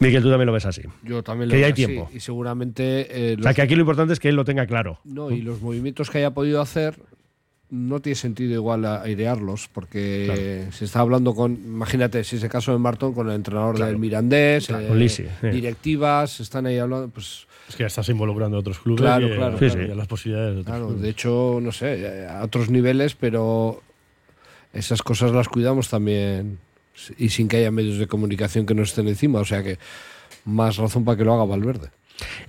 [0.03, 0.83] Miguel, tú también lo ves así.
[1.03, 1.87] Yo también lo Que ya hay así.
[1.87, 2.11] tiempo.
[2.13, 4.99] Y seguramente eh, O sea, que aquí lo importante es que él lo tenga claro.
[5.05, 6.97] No, y los movimientos que haya podido hacer
[7.71, 12.51] no tiene sentido igual a- airearlos, porque se está hablando con, imagínate, si es el
[12.51, 13.91] caso de Marton, con el entrenador Claro.
[13.93, 18.09] del Mirandés, Claro, eh, con Lisi, directivas, están ahí hablando, pues Es que ya estás
[18.11, 19.95] involucrando a otros clubes Claro, y, claro, y claro.
[19.95, 21.03] las posibilidades de otros claro, clubes.
[21.03, 23.81] de hecho, no sé, a otros niveles, pero
[24.75, 26.59] esas cosas las cuidamos también
[27.19, 29.79] y sin que haya medios de comunicación que nos estén encima, o sea que
[30.45, 31.89] más razón para que lo haga Valverde.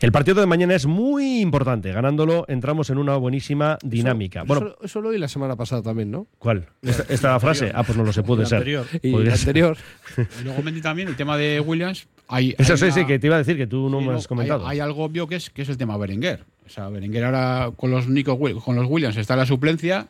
[0.01, 1.91] El partido de mañana es muy importante.
[1.91, 4.39] Ganándolo entramos en una buenísima dinámica.
[4.41, 6.27] Eso, bueno, eso, eso lo oí la semana pasada también, ¿no?
[6.37, 6.67] ¿cuál?
[6.83, 7.71] ¿Esta, esta frase?
[7.73, 8.57] Ah, pues no lo sé, puede El ser.
[8.59, 8.85] anterior.
[9.01, 9.77] Y anterior.
[10.41, 13.17] Y luego Mendy también, el tema de Williams, hay, Eso hay sí, una- sí, que
[13.17, 14.67] te iba a decir que tú no Sí, me no, has comentado.
[14.67, 16.43] Hay, hay algo obvio que es, que es el tema Berenguer.
[16.67, 20.07] O sea, Berenguer ahora con los Nico con los Williams está en la suplencia.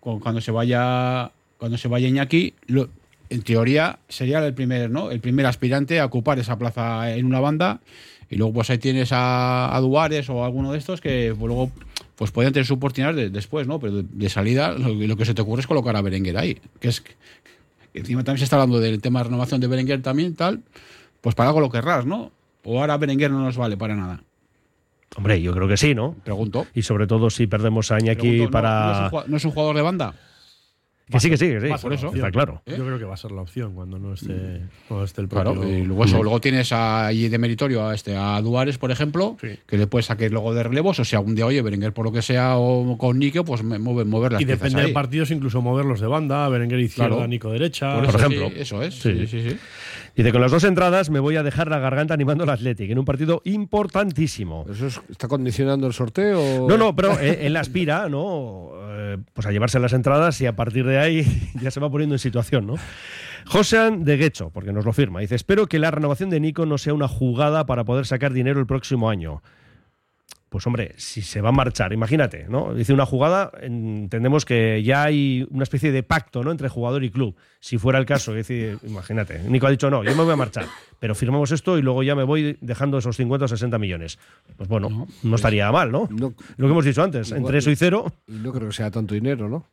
[0.00, 2.88] con- cuando se vaya cuando se vaya Iñaki, lo-
[3.32, 5.10] en teoría sería el primer, ¿no?
[5.10, 7.80] El primer aspirante a ocupar esa plaza en una banda.
[8.30, 11.70] Y luego pues ahí tienes a, a Duares o alguno de estos que pues, luego
[12.16, 13.78] pues podrían tener su oportunidad de- después, ¿no?
[13.78, 16.58] Pero de, de salida lo, lo que se te ocurre es colocar a Berenguer ahí.
[16.80, 17.12] Que es que
[17.94, 20.62] encima también se está hablando del tema de renovación de Berenguer también, tal.
[21.20, 22.32] Pues para algo lo querrás, ¿no?
[22.64, 24.22] O ahora Berenguer no nos vale para nada.
[25.16, 26.14] Hombre, yo creo que sí, ¿no?
[26.24, 26.66] Pregunto.
[26.74, 28.86] Y sobre todo si perdemos a Iñaki Pregunto, ¿no- para...
[28.86, 30.14] ¿no, es un, jua- no es un jugador de banda?
[31.12, 31.66] Que sí, que sí, que sí.
[31.82, 32.12] Por eso.
[32.14, 32.62] Está claro.
[32.66, 32.74] ¿Eh?
[32.76, 35.52] Yo creo que va a ser la opción cuando no esté, cuando esté el propio.
[35.54, 39.36] Claro, y luego, eso, luego tienes ahí de meritorio a este a Duares, por ejemplo,
[39.40, 39.48] Sí.
[39.66, 42.12] que le puedes sacar luego de relevos, o si algún día, oye, Berenguer por lo
[42.12, 44.86] que sea, o con Nico, pues me- mover, mover las y depende ahí.
[44.88, 47.28] de partidos, incluso moverlos de banda, Berenguer izquierda, Claro.
[47.28, 47.94] Nico derecha.
[47.96, 48.48] Por, Por ejemplo.
[48.48, 48.94] sí, eso es.
[48.94, 49.12] Sí.
[49.12, 49.56] Sí, sí, sí.
[50.14, 52.98] Dice, con las dos entradas me voy a dejar la garganta animando al Athletic en
[52.98, 54.66] un partido importantísimo.
[54.70, 56.66] ¿Eso es- está condicionando el sorteo?
[56.68, 58.71] No, no, pero eh, él aspira, ¿no?
[59.32, 62.18] Pues a llevarse las entradas y a partir de ahí ya se va poniendo en
[62.18, 62.74] situación, ¿no?
[63.46, 66.78] Josean de Guecho, porque nos lo firma, dice, espero que la renovación de Nico no
[66.78, 69.42] sea una jugada para poder sacar dinero el próximo año.
[70.52, 72.74] Pues hombre, si se va a marchar, imagínate, ¿no?
[72.74, 76.50] Dice una jugada, entendemos que ya hay una especie de pacto, ¿no?
[76.50, 77.34] Entre jugador y club.
[77.58, 80.66] Si fuera el caso, decir, imagínate, Nico ha dicho, no, yo me voy a marchar,
[81.00, 84.18] pero firmamos esto y luego ya me voy dejando esos 50 o 60 millones.
[84.58, 86.06] Pues bueno, no, estaría mal, ¿no?
[86.10, 88.74] No, Lo que hemos dicho antes, Igual- entre eso y cero, y no creo que
[88.74, 89.66] sea tanto dinero, ¿no?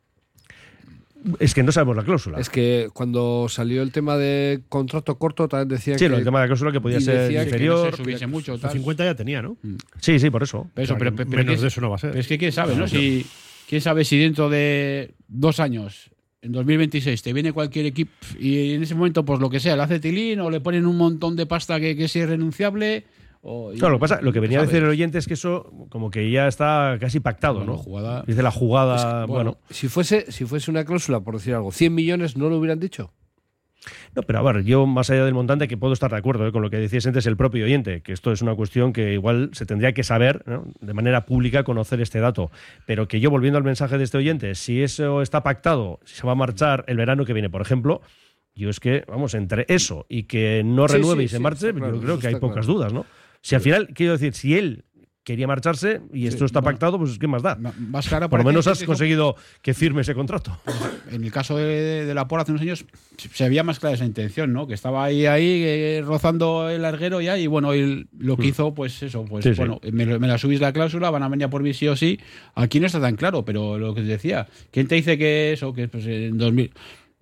[1.38, 2.38] Es que no sabemos la cláusula.
[2.40, 6.08] Es que cuando salió el tema de contrato corto, también decía sí, que.
[6.08, 7.90] lo del tema de la cláusula que podía ser decía que no inferior.
[7.90, 8.52] se subiese mucho.
[8.52, 8.72] Los Tal.
[8.72, 9.56] 50 ya tenía, ¿no?
[10.00, 10.66] Sí, sí, por eso.
[10.74, 12.10] Pero, eso, O sea, pero, pero- menos ¿qué- de eso no va a ser.
[12.10, 12.88] pero es que quién sabe, ¿no?
[12.88, 13.26] Si,
[13.68, 16.10] quién sabe si dentro de dos años,
[16.42, 19.82] en 2026, te viene cualquier equipo y en ese momento, pues lo que sea, le
[19.82, 23.04] hace tilín o le ponen un montón de pasta que, que es irrenunciable
[23.42, 25.34] o- y- Claro, lo que pasa, lo que venía a decir el oyente es que
[25.34, 27.78] eso como que ya está casi pactado, Bueno, ¿no?
[27.78, 31.54] jugada- Dice la jugada, Es que, bueno, Si fuese, si fuese una cláusula, por decir
[31.54, 33.12] algo, 100 millones no lo hubieran dicho.
[34.14, 36.52] No, pero a ver, yo más allá del montante que puedo estar de acuerdo ¿eh?
[36.52, 39.48] con lo que decías antes el propio oyente, que esto es una cuestión que igual
[39.54, 40.66] se tendría que saber ¿no?
[40.80, 42.50] de manera pública, conocer este dato.
[42.84, 46.26] Pero que yo, volviendo al mensaje de este oyente, si eso está pactado, si se
[46.26, 48.02] va a marchar el verano que viene, por ejemplo,
[48.54, 51.94] yo es que, vamos, entre eso y que no renueve sí, y se marche, claro,
[51.94, 52.74] yo creo que hay pocas claro.
[52.80, 53.06] dudas, ¿no?
[53.42, 54.84] Si al final, quiero decir, si él
[55.22, 56.72] quería marcharse y esto está bueno.
[56.74, 57.54] pactado, pues ¿qué más da?
[57.56, 60.58] Más clara Por lo menos has conseguido que firme ese contrato.
[61.10, 62.84] En el caso de, de la Por hace unos años
[63.16, 64.66] se veía más clara esa intención, ¿no?
[64.66, 68.74] Que estaba ahí, ahí eh, rozando el larguero ya y bueno, y lo que hizo,
[68.74, 69.58] pues eso, pues Sí, sí.
[69.58, 71.96] bueno, Me, me la subís la cláusula, van a venir a por mí sí o
[71.96, 72.18] sí.
[72.54, 75.72] Aquí no está tan claro, pero lo que te decía, ¿quién te dice que eso,
[75.74, 76.72] que pues en 2000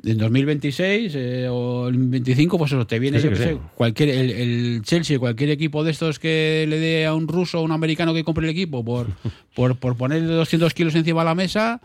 [0.04, 3.28] en 2026 eh, o el 25, pues eso, te viene, Sí,
[3.74, 7.62] cualquier, el, el Chelsea, cualquier equipo de estos que le dé a un ruso o
[7.62, 9.08] un americano que compre el equipo por,
[9.58, 11.80] por, por poner 200 kilos encima de la mesa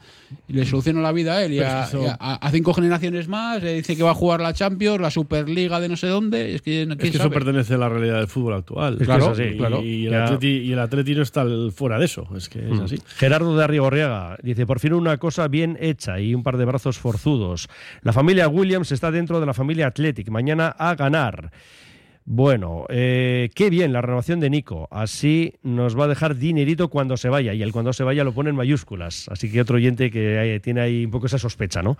[0.47, 2.51] y le soluciona la vida a él y a, es que eso- y a- a
[2.51, 5.97] cinco generaciones más, le dice que va a jugar la Champions, la Superliga de no
[5.97, 8.93] sé dónde, es que no Es que eso pertenece a la realidad del fútbol actual.
[8.93, 9.81] Es que Claro, es así, Y, claro.
[9.81, 12.27] y el atleti, y el Atleti no está fuera de eso.
[12.37, 12.81] Es que es Mm.
[12.83, 12.99] así.
[13.17, 16.99] Gerardo de Arrigorriaga dice, por fin una cosa bien hecha y un par de brazos
[16.99, 17.69] forzudos.
[18.03, 20.29] La familia Williams está dentro de la familia Athletic.
[20.29, 21.51] Mañana a ganar.
[22.25, 24.87] Bueno, eh, qué bien la renovación de Nico.
[24.91, 27.53] Así nos va a dejar dinerito cuando se vaya.
[27.53, 29.27] Y el cuando se vaya lo pone en mayúsculas.
[29.29, 31.97] Así que otro oyente que tiene ahí un poco esa sospecha, ¿no?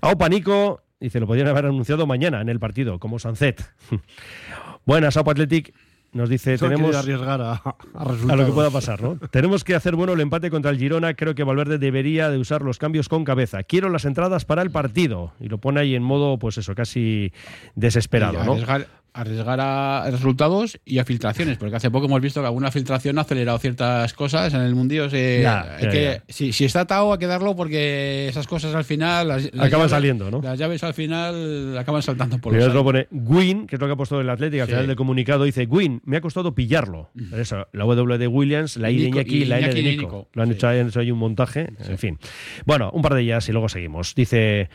[0.00, 3.64] Aupa Nico, dice, lo podrían haber anunciado mañana en el partido, como Sancet.
[4.86, 5.74] Buenas, Aupa Athletic.
[6.10, 9.18] Nos dice, Eso tenemos arriesgar a, a a lo que pueda pasar, ¿no?
[9.30, 11.12] Tenemos que hacer bueno el empate contra el Girona.
[11.12, 13.62] Creo que Valverde debería de usar los cambios con cabeza.
[13.62, 15.32] Quiero las entradas para el partido.
[15.38, 17.30] Y lo pone ahí en modo, pues eso, casi
[17.74, 18.52] desesperado, ¿no?
[18.52, 23.18] arriesgar, arriesgar a resultados y a filtraciones, porque hace poco hemos visto que alguna filtración
[23.18, 25.10] ha acelerado ciertas cosas en el mundillo.
[25.10, 26.32] se- Ya, hay ya, que- ya.
[26.32, 29.28] Si, si está atado, hay que darlo porque esas cosas al final.
[29.28, 30.40] Las, las Acaban llaves- saliendo, ¿no?
[30.42, 33.86] Las llaves al final acaban saltando por los os lo pone Gwyn, que es lo
[33.86, 34.72] que ha puesto el Atlético al Sí.
[34.72, 37.10] final del comunicado, dice Gwyn, me ha costado pillarlo.
[37.36, 40.28] Eso, la W de Williams, la I de Iñaki y la N de Nico.
[40.32, 40.54] Lo han Sí.
[40.54, 42.18] hecho, han hecho ahí un montaje, en fin.
[42.66, 44.14] Bueno, un par de ellas y luego seguimos.
[44.14, 44.68] Dice...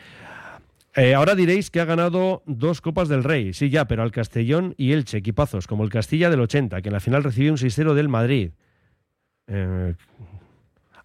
[0.96, 3.52] eh, ahora diréis que ha ganado dos Copas del Rey.
[3.52, 6.92] Sí, ya, pero al Castellón y Elche, equipazos, como el Castilla del 80, que en
[6.92, 8.50] la final recibió un 6-0 del Madrid.
[9.46, 9.94] Eh,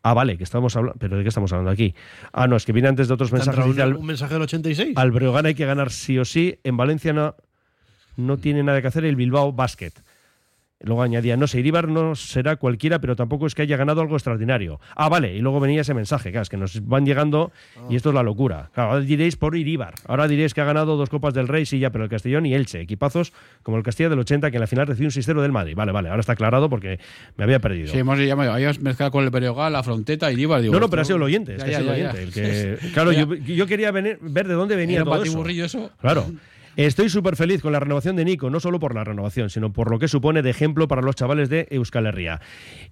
[0.04, 0.98] ah, vale, que estamos hablando.
[1.00, 1.96] ¿Pero de qué estamos hablando aquí?
[2.32, 3.66] Ah, no, es que viene antes de otros ¿Te ha mensajes.
[3.66, 4.96] un, al- un mensaje del 86?
[4.98, 6.60] al Breogán hay que ganar sí o sí.
[6.64, 7.36] En Valencia no,
[8.16, 9.92] no tiene nada que hacer el Bilbao Basket.
[10.82, 14.16] Luego añadía, no sé, Iríbar no será cualquiera, pero tampoco es que haya ganado algo
[14.16, 14.80] extraordinario.
[14.96, 17.52] Ah, vale, y luego venía ese mensaje, claro, es que nos van llegando
[17.90, 18.70] y esto es la locura.
[18.74, 21.80] Claro, ahora diréis por Iríbar, ahora diréis que ha ganado dos Copas del Rey, sí,
[21.80, 24.68] ya, pero el Castellón y Elche, equipazos como el Castilla del 80, que en la
[24.68, 25.74] final recibió un 6-0 del Madrid.
[25.76, 26.98] Vale, vale, ahora está aclarado porque
[27.36, 27.90] me había perdido.
[27.92, 30.62] Sí, hemos llamado, habíamos mezclado con el Beriogal, la Fronteta y Ibar.
[30.62, 32.00] digo, no, no, pero ha sido el oyente, es Ya, que ha ya, sido el
[32.06, 32.18] oyente.
[32.18, 32.24] ya.
[32.24, 35.46] el que- claro, yo, yo quería venir- ver de dónde venía todo eso.
[35.46, 35.92] eso.
[36.00, 36.26] Claro.
[36.80, 39.92] Estoy súper feliz con la renovación de Nico, no solo por la renovación, sino por
[39.92, 42.40] lo que supone de ejemplo para los chavales de Euskal Herria.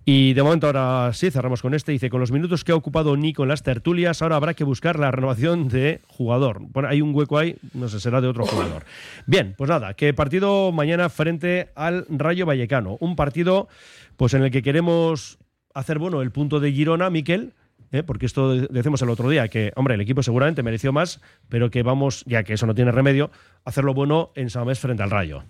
[0.04, 1.94] Y de momento ahora sí, cerramos con este.
[1.94, 5.00] Dice, con los minutos que ha ocupado Nico en las tertulias, ahora habrá que buscar
[5.00, 6.60] la renovación de jugador.
[6.60, 8.84] Bueno, hay un hueco ahí, no sé, será de otro jugador.
[9.26, 12.98] Bien, pues nada, que partido mañana frente al Rayo Vallecano.
[13.00, 13.70] Un partido
[14.18, 15.38] pues en el que queremos
[15.74, 17.54] hacer bueno el punto de Girona, Miquel.
[17.92, 18.04] ¿Eh?
[18.04, 21.70] porque esto de- decimos el otro día, que, hombre, el equipo seguramente mereció más, pero
[21.70, 23.32] que vamos, ya que eso no tiene remedio,
[23.66, 25.44] hacerlo bueno en Samamés frente al Rayo.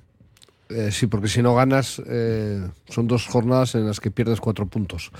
[0.69, 4.65] Eh, sí, porque si no ganas, eh, son dos jornadas en las que pierdes cuatro
[4.67, 5.11] puntos.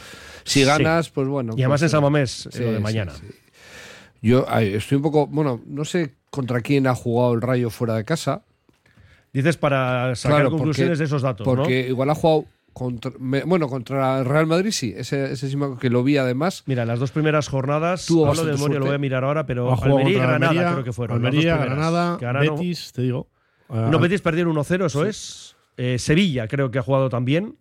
[0.43, 1.53] Si ganas, pues bueno.
[1.56, 3.13] Y además pues, en Samamés, sí, lo de mañana.
[3.13, 3.27] sí.
[4.21, 5.27] Yo ay, estoy un poco.
[5.27, 8.41] Bueno, no sé contra quién ha jugado el Rayo fuera de casa.
[9.32, 12.45] Dices para sacar Claro, conclusiones porque- de esos datos, Porque igual ha jugado.
[12.77, 16.17] Contra, me- bueno, contra el Real Madrid sí, ese, ese sí me- que lo vi
[16.17, 16.61] además.
[16.67, 19.73] Mira, las dos primeras jornadas, Tuvo hablo de memoria, lo voy a mirar ahora, pero
[19.73, 21.17] Almería y Granada Almería, creo que fueron.
[21.17, 21.57] Almería.
[21.57, 23.27] Granada, Betis, te digo.
[23.67, 25.55] Ah, No, Betis perdieron 1-0, eso es.
[25.75, 27.55] Eh, Sevilla creo que ha jugado también.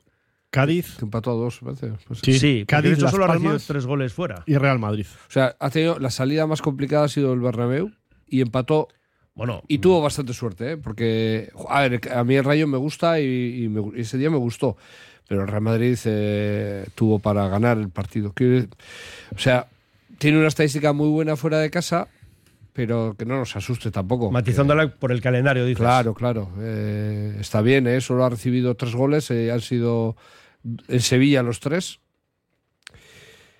[0.50, 1.60] Cádiz Que empató a dos.
[1.60, 1.78] Pues
[2.22, 2.38] Sí.
[2.38, 4.42] Sí, Cádiz, de hecho solo ha recibido tres goles fuera.
[4.46, 5.06] y Real Madrid.
[5.28, 7.90] O sea, ha tenido la salida más complicada ha sido el Bernabéu
[8.28, 8.88] y empató
[9.36, 10.76] Bueno, y tuvo bastante suerte, ¿eh?
[10.78, 14.16] porque a ver, a mí el Rayo me gusta y, y me gu- y ese
[14.18, 14.76] día me gustó,
[15.28, 18.32] pero el Real Madrid eh, tuvo para ganar el partido.
[19.34, 19.66] O sea,
[20.18, 22.08] tiene una estadística muy buena fuera de casa,
[22.72, 24.30] pero que no nos asuste tampoco.
[24.30, 25.80] matizándola por el calendario, dices.
[25.82, 26.50] Claro, claro.
[26.60, 28.00] eh, está bien, ¿eh?
[28.00, 30.16] solo ha recibido tres goles, eh, han sido
[30.88, 32.00] en Sevilla los tres.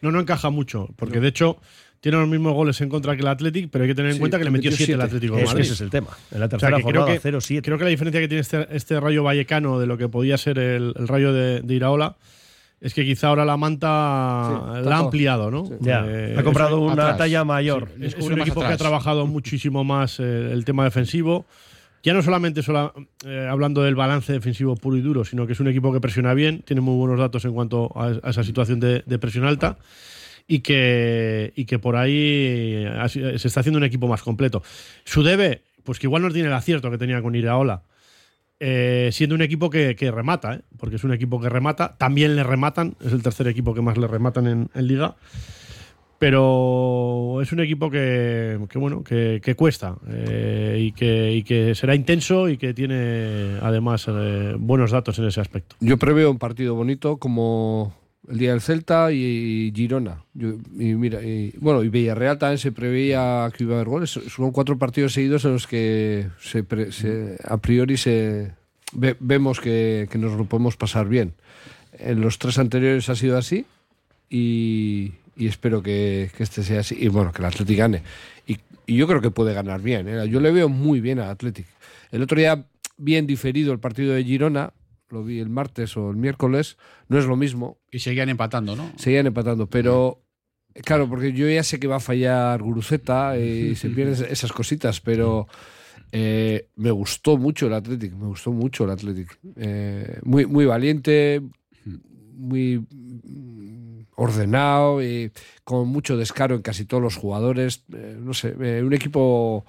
[0.01, 1.59] No, no encaja mucho, porque de hecho
[2.01, 4.21] tiene los mismos goles en contra que el Athletic, pero hay que tener en Sí,
[4.21, 5.01] cuenta que le metió metió 7 el.
[5.01, 5.61] Atlético Es Madrid.
[5.63, 6.09] ese es el tema.
[6.31, 7.63] En la O sea, tercera que creo jornada, que, 0-7.
[7.63, 10.59] creo que la diferencia que tiene este, este Rayo Vallecano de lo que podía ser
[10.59, 12.17] el, el Rayo de, de Iraola
[12.81, 15.69] es que quizá ahora la manta Sí, la ha ampliado, ¿no?
[15.81, 17.19] Ya, Eh, ha comprado una atrás.
[17.19, 17.89] talla mayor.
[18.01, 18.79] es, es un equipo que ha atrás.
[18.79, 21.47] trabajado muchísimo más eh, el tema defensivo.
[22.03, 22.93] Ya no solamente sola-
[23.25, 26.35] eh, hablando del balance defensivo puro y duro, sino que es un equipo que presiona
[26.35, 29.79] bien, tiene muy buenos datos en cuanto a, a esa situación de, de presión alta
[30.49, 34.63] y que, y que por ahí ha sido- se está haciendo un equipo más completo.
[35.05, 37.83] Su debe, pues que igual no tiene el acierto que tenía con Iraola,
[38.59, 40.61] eh, siendo un equipo que, que remata, ¿eh?
[40.79, 43.99] porque es un equipo que remata, también le rematan, es el tercer equipo que más
[43.99, 45.17] le rematan en, liga,
[46.19, 51.75] pero es un equipo que, que, bueno, que, que cuesta eh, y, que, y que
[51.75, 55.77] será intenso y que tiene además eh, buenos datos en ese aspecto.
[55.81, 57.93] Yo preveo un partido bonito como
[58.29, 60.23] el día del Celta y Girona.
[60.35, 64.11] Yo- y mira, y, bueno, y Villarreal también se preveía que iba a haber goles.
[64.11, 66.27] Son cuatro partidos seguidos en los que
[67.45, 68.53] a priori se
[68.93, 71.35] ve- vemos que, nos lo podemos pasar bien.
[71.99, 73.65] En los tres anteriores ha sido así
[74.29, 76.97] y, espero que, este sea así.
[76.99, 78.03] Y bueno, que el Athletic gane.
[78.47, 78.59] Y,
[78.93, 80.09] yo creo que puede ganar bien.
[80.09, 80.29] ¿eh?
[80.29, 81.67] Yo le veo muy bien al Athletic.
[82.13, 82.65] El otro día,
[82.99, 84.73] bien diferido el partido de Girona,
[85.17, 86.77] lo vi el martes o el miércoles,
[87.09, 87.79] no es lo mismo.
[87.91, 88.91] Y seguían empatando, ¿no?
[88.97, 90.23] Seguían empatando, pero
[90.85, 95.01] claro, porque yo ya sé que va a fallar Guruceta y se pierden esas cositas,
[95.01, 95.49] pero
[96.13, 99.39] eh, me gustó mucho el Athletic, me gustó mucho el Athletic.
[99.57, 101.43] Eh, muy, muy valiente,
[102.35, 102.87] muy
[104.17, 105.31] ordenado y
[105.65, 107.85] con mucho descaro en casi todos los jugadores.
[107.93, 108.53] Eh, no sé,
[108.83, 109.65] un equipo.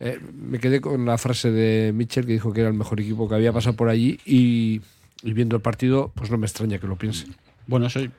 [0.00, 3.28] Eh, me quedé con la frase de Mitchell que dijo que era el mejor equipo
[3.28, 4.80] que había pasado por allí y,
[5.22, 7.26] y viendo el partido, pues no me extraña que lo piense.
[7.66, 8.10] Bueno, soy,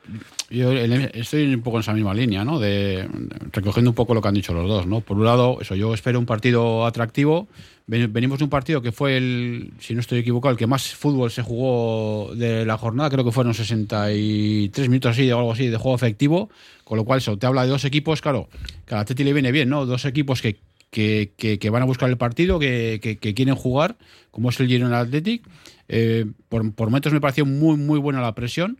[0.49, 2.57] yo estoy un poco en esa misma línea, ¿no?
[2.59, 3.07] De,
[3.51, 5.01] recogiendo un poco lo que han dicho los dos, ¿no?
[5.01, 7.47] Por un lado, eso, yo espero un partido atractivo.
[7.85, 10.95] Ven- Venimos de un partido que fue el, si no estoy equivocado, el que más
[10.95, 15.67] fútbol se jugó de la jornada, creo que fueron 63 minutos así, o algo así,
[15.67, 16.49] de juego efectivo,
[16.83, 18.49] con lo cual eso te habla de dos equipos, claro,
[18.85, 19.85] que a la Teti le viene bien, ¿no?
[19.85, 20.57] Dos equipos que,
[20.95, 23.97] que, que- que van a buscar el partido, que, que- quieren jugar,
[24.31, 25.43] como es el Girona Athletic.
[25.89, 28.77] Eh, por, por momentos me pareció muy, muy buena la presión.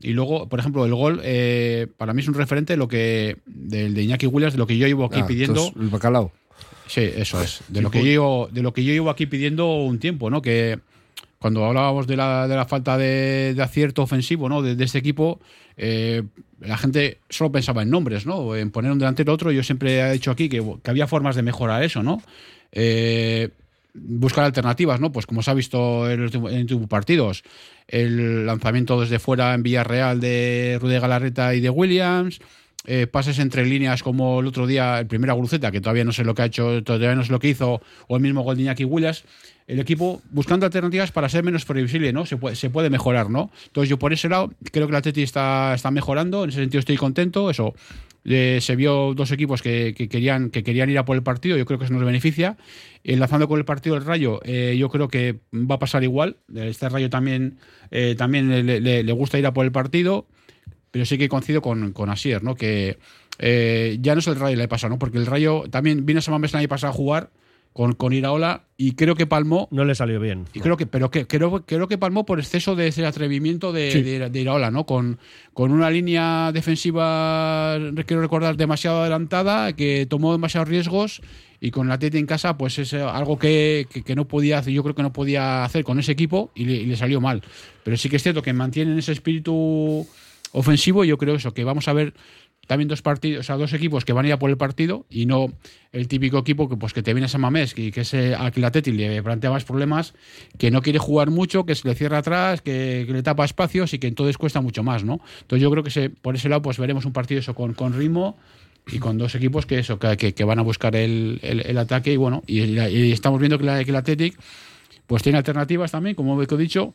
[0.00, 3.36] Y luego, por ejemplo, el gol, eh, para mí es un referente de lo que
[3.44, 5.70] del de Iñaki Williams, de lo que yo llevo aquí Ah, pidiendo.
[5.78, 6.32] el bacalao.
[6.88, 7.60] Sí, eso es.
[7.68, 10.40] De lo que yo llevo, de lo que yo llevo aquí pidiendo un tiempo, ¿no?
[10.42, 10.78] Que
[11.42, 14.62] cuando hablábamos de la, de la falta de, de acierto ofensivo, ¿no?
[14.62, 15.40] De, este equipo,
[15.76, 16.22] eh,
[16.60, 18.54] la gente solo pensaba en nombres, ¿no?
[18.54, 19.50] En poner un delantero otro.
[19.50, 22.22] Yo siempre he dicho aquí que, que había formas de mejorar eso, ¿no?
[22.70, 23.48] Eh,
[23.92, 25.10] buscar alternativas, ¿no?
[25.10, 27.42] Pues como se ha visto en los últimos- partidos,
[27.88, 32.38] el lanzamiento desde fuera en Villarreal de Rude Galarreta y de Williams,
[32.84, 36.24] eh, pases entre líneas como el otro día, el primera Guruceta, que todavía no sé
[36.24, 38.62] lo que ha hecho, todavía no sé lo que hizo, o el mismo gol de
[38.62, 39.24] Iñaki Williams,
[39.66, 42.26] el equipo buscando alternativas para ser menos previsible, ¿no?
[42.26, 43.50] Se puede, se puede mejorar, ¿no?
[43.66, 46.80] Entonces yo por ese lado creo que el Atleti está, está mejorando, en ese sentido
[46.80, 47.74] estoy contento, eso.
[48.24, 51.56] eh, se vio dos equipos que, que querían, que querían ir a por el partido,
[51.56, 52.56] yo creo que eso nos beneficia.
[53.04, 56.36] Enlazando con el partido del Rayo, eh, yo creo que va a pasar igual.
[56.54, 57.58] Este Rayo también,
[57.90, 60.26] eh, también le, le- le gusta ir a por el partido
[60.92, 62.54] pero sí que coincido con, con Asier, ¿no?
[62.54, 62.98] Que
[63.38, 64.98] eh, ya no es el Rayo le pasa, ¿no?
[64.98, 67.30] Porque el Rayo también vino a Samamés el año pasado a jugar
[67.72, 69.68] con, con Iraola y creo que palmó.
[69.70, 70.44] No le salió bien.
[70.52, 73.90] Y creo que, pero que, creo, creo que palmó por exceso de ese atrevimiento de,
[73.90, 74.02] Sí.
[74.02, 74.84] de, de Iraola, ¿no?
[74.84, 75.18] Con,
[75.54, 81.22] con una línea defensiva, quiero recordar, demasiado adelantada, que tomó demasiados riesgos
[81.60, 84.58] y con la Tete en casa, pues es eh, algo que, que- que no podía
[84.58, 87.20] hacer, yo creo que no podía hacer con ese equipo y le, y le salió
[87.20, 87.42] mal.
[87.84, 90.06] Pero sí que es cierto que mantienen ese espíritu
[90.52, 92.12] ofensivo, yo creo eso, que vamos a ver
[92.66, 95.04] también dos partidos, o sea, dos equipos que van a ir a por el partido
[95.10, 95.52] y no
[95.90, 98.14] el típico equipo que pues que te viene a Mamés, que, que es
[98.60, 100.14] la Teti le plantea más problemas,
[100.58, 103.98] que no quiere jugar mucho, que se le cierra atrás, que, le tapa espacios y
[103.98, 105.20] que entonces cuesta mucho más, ¿no?
[105.40, 107.92] Entonces yo creo que se, por ese lado pues veremos un partido eso con, con
[107.94, 108.38] ritmo
[108.86, 112.12] y con dos equipos que eso que, que- van a buscar el, el- el ataque
[112.12, 113.96] y bueno, y, y estamos viendo que, la, que el
[115.06, 116.94] pues tiene alternativas también, como he dicho,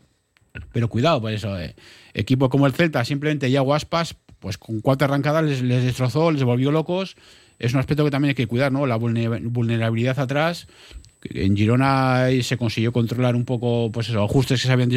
[0.71, 1.75] pero cuidado, por eso, eh,
[2.13, 6.43] equipo como el Celta, simplemente ya Aspas, pues con cuatro arrancadas les, les destrozó, les
[6.43, 7.15] volvió locos.
[7.59, 8.85] Es un aspecto que también hay que cuidar, ¿no?
[8.85, 10.67] La vulne- vulnerabilidad atrás.
[11.23, 14.89] En Girona se consiguió controlar un poco, pues eso, ajustes que se habían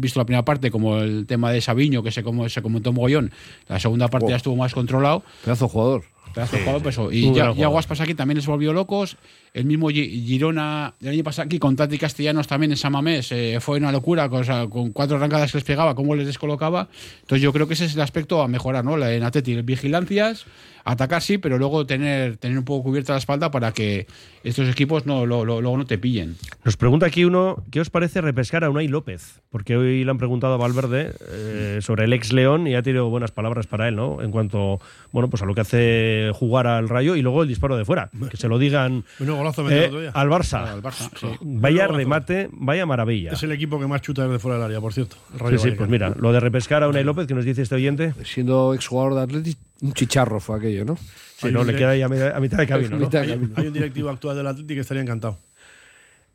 [0.00, 3.32] visto la primera parte, como el tema de Sabiño, que se, como, se comentó mogollón.
[3.68, 4.30] La segunda parte Wow.
[4.30, 5.24] ya estuvo más controlado.
[5.44, 6.04] Pedazo jugador.
[6.34, 6.98] Pedazo de Sí, jugador, sí.
[7.00, 9.16] pues Y ya, ya Guaspas aquí también se volvió locos.
[9.54, 13.58] El mismo Gi- Girona del año pasado aquí con Tati Castellanos también en Samamés eh,
[13.60, 16.88] fue una locura, con, o sea, con cuatro arrancadas que les pegaba, cómo les descolocaba.
[17.20, 19.02] Entonces yo creo que ese es el aspecto a mejorar, ¿no?
[19.04, 20.44] En Atleti, vigilancias,
[20.84, 24.06] atacar sí, pero luego tener, tener un poco cubierta la espalda para que
[24.44, 26.36] estos equipos no, lo- lo- luego no te pillen.
[26.64, 29.40] Nos pregunta aquí uno, ¿qué os parece repescar a Unai López?
[29.50, 33.08] Porque hoy le han preguntado a Valverde eh, sobre el ex León y ha tenido
[33.08, 34.22] buenas palabras para él, ¿no?
[34.22, 34.78] En cuanto,
[35.10, 38.10] bueno, pues a lo que hace jugar al Rayo y luego el disparo de fuera.
[38.30, 40.66] Que se lo digan Bueno, golazo metió eh, al Barça.
[40.66, 41.26] Al Barça, sí.
[41.40, 43.32] Vaya remate, vaya maravilla.
[43.32, 45.16] Es el equipo que más chuta desde fuera del área, por cierto.
[45.34, 47.62] el Rayo Sí, sí, pues mira, lo de repescar a Unai López, que nos dice
[47.62, 50.96] este oyente, Siendo exjugador de Atleti, un chicharro fue aquello, ¿no?
[51.36, 53.06] sí, no, le queda ahí a, mitad- a mitad de camino, ¿no?
[53.06, 53.54] Mitad de Hay, camino.
[53.56, 55.38] hay un directivo actual del Atlético que estaría encantado.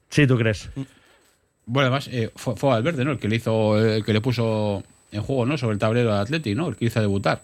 [0.10, 0.70] Sí, ¿tú crees?
[1.66, 3.12] Bueno, además eh, fue, fue Valverde, ¿no?
[3.12, 5.58] El que le hizo, el que le puso en juego, ¿no?
[5.58, 6.70] Sobre el tablero al Atleti, ¿no?
[6.70, 7.42] El que hizo debutar.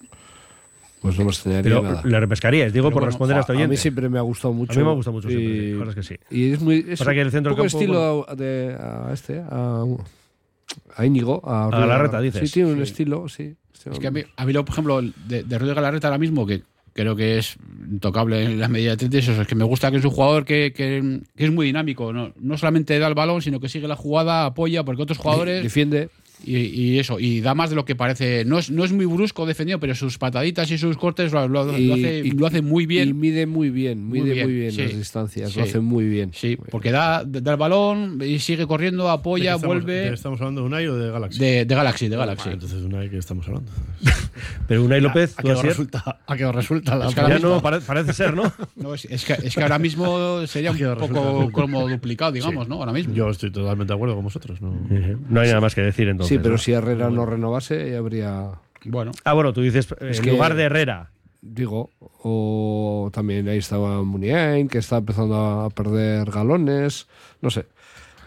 [1.01, 2.01] Pues no me extrañaría Pero nada.
[2.03, 3.69] le repescarías, digo Pero por bueno, responder a este a oyente.
[3.71, 4.73] mí siempre me ha gustado mucho.
[4.73, 6.19] A mí me ha gustado mucho y, siempre, sí, la verdad es que sí.
[6.35, 6.85] Y es muy.
[6.89, 9.85] Es Pasa que el centro un poco del campo, estilo de, a este, a,
[10.97, 12.49] a Íñigo, a, A Galarreta, dices.
[12.49, 12.83] Sí, tiene un Sí.
[12.83, 13.55] estilo, sí.
[13.91, 16.45] Es que a mí, a mí lo, por ejemplo, de, de Rudy Galarreta ahora mismo,
[16.45, 17.55] que creo que es
[17.89, 20.11] intocable en la medida de Atleti, es eso, es que me gusta que es un
[20.11, 22.11] jugador que, que- que es muy dinámico.
[22.11, 25.63] No, no solamente da el balón, sino que sigue la jugada, apoya, porque otros jugadores.
[25.63, 26.09] Defiende.
[26.41, 28.45] Y, y eso, y da más de lo que parece.
[28.45, 31.65] No es, no es muy brusco defendido, pero sus pataditas y sus cortes lo, lo-
[31.65, 33.19] lo Y- hace, y- lo hace muy Y bien.
[33.19, 34.81] mide muy bien, Muy mide bien, muy bien sí.
[34.83, 35.51] las distancias.
[35.51, 35.59] Sí.
[35.59, 36.31] Lo hace muy bien.
[36.33, 40.13] Sí, porque da, da el balón y sigue corriendo, ¿De apoya, qué estamos- vuelve.
[40.13, 41.39] ¿Estamos hablando de Unai o de Galaxy?
[41.39, 42.49] De, de Galaxy, de Galaxy.
[42.49, 43.71] Ah, entonces de Unai que estamos hablando.
[44.67, 46.19] Pero Unai López, ¿A tú qué resulta?
[46.25, 46.95] ¿A qué resulta?
[46.95, 48.51] La Es que ahora ya mismo- no pare- parece ser, ¿no?
[48.77, 52.69] No, es, es que, es que ahora mismo sería un poco como duplicado, digamos, Sí.
[52.69, 52.75] ¿no?
[52.77, 53.13] Ahora mismo.
[53.13, 54.61] Yo estoy totalmente de acuerdo con vosotros.
[54.61, 54.71] No,
[55.29, 56.28] No hay nada más que decir entonces.
[56.29, 58.51] Sí, pero si Herrera no renovase, ya habría.
[58.85, 61.11] Bueno, Ah, bueno, tú dices Es en que- lugar de Herrera.
[61.41, 67.07] Digo, o también ahí estaba Muniain, que está empezando a perder galones.
[67.41, 67.65] No sé.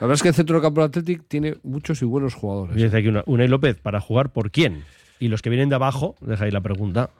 [0.00, 2.74] La verdad es que el centro del campo Athletic tiene muchos y buenos jugadores.
[2.74, 4.84] Dice aquí una, Unai López, ¿para jugar por quién?
[5.20, 7.10] Y los que vienen de abajo, deja ahí la pregunta.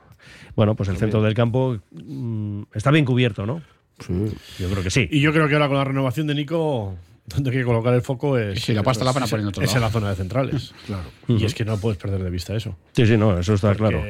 [0.55, 3.61] Bueno, pues el centro del campo mm, está bien cubierto, ¿no?
[3.99, 4.13] Sí.
[4.59, 5.07] Yo creo que sí.
[5.11, 6.95] Y yo creo que ahora con la renovación de Nico,
[7.25, 8.61] donde hay que colocar el foco es.
[8.61, 9.87] Sí, la pasta la van a es- poner en otro Es en lado.
[9.87, 10.73] la zona de centrales.
[10.85, 11.03] Claro.
[11.27, 12.75] Y es que no puedes perder de vista eso.
[12.93, 14.03] Sí, sí, no, eso está claro.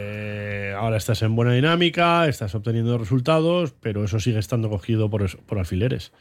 [0.77, 5.37] Ahora estás en buena dinámica, estás obteniendo resultados, pero eso sigue estando cogido por, eso-
[5.45, 6.11] por alfileres.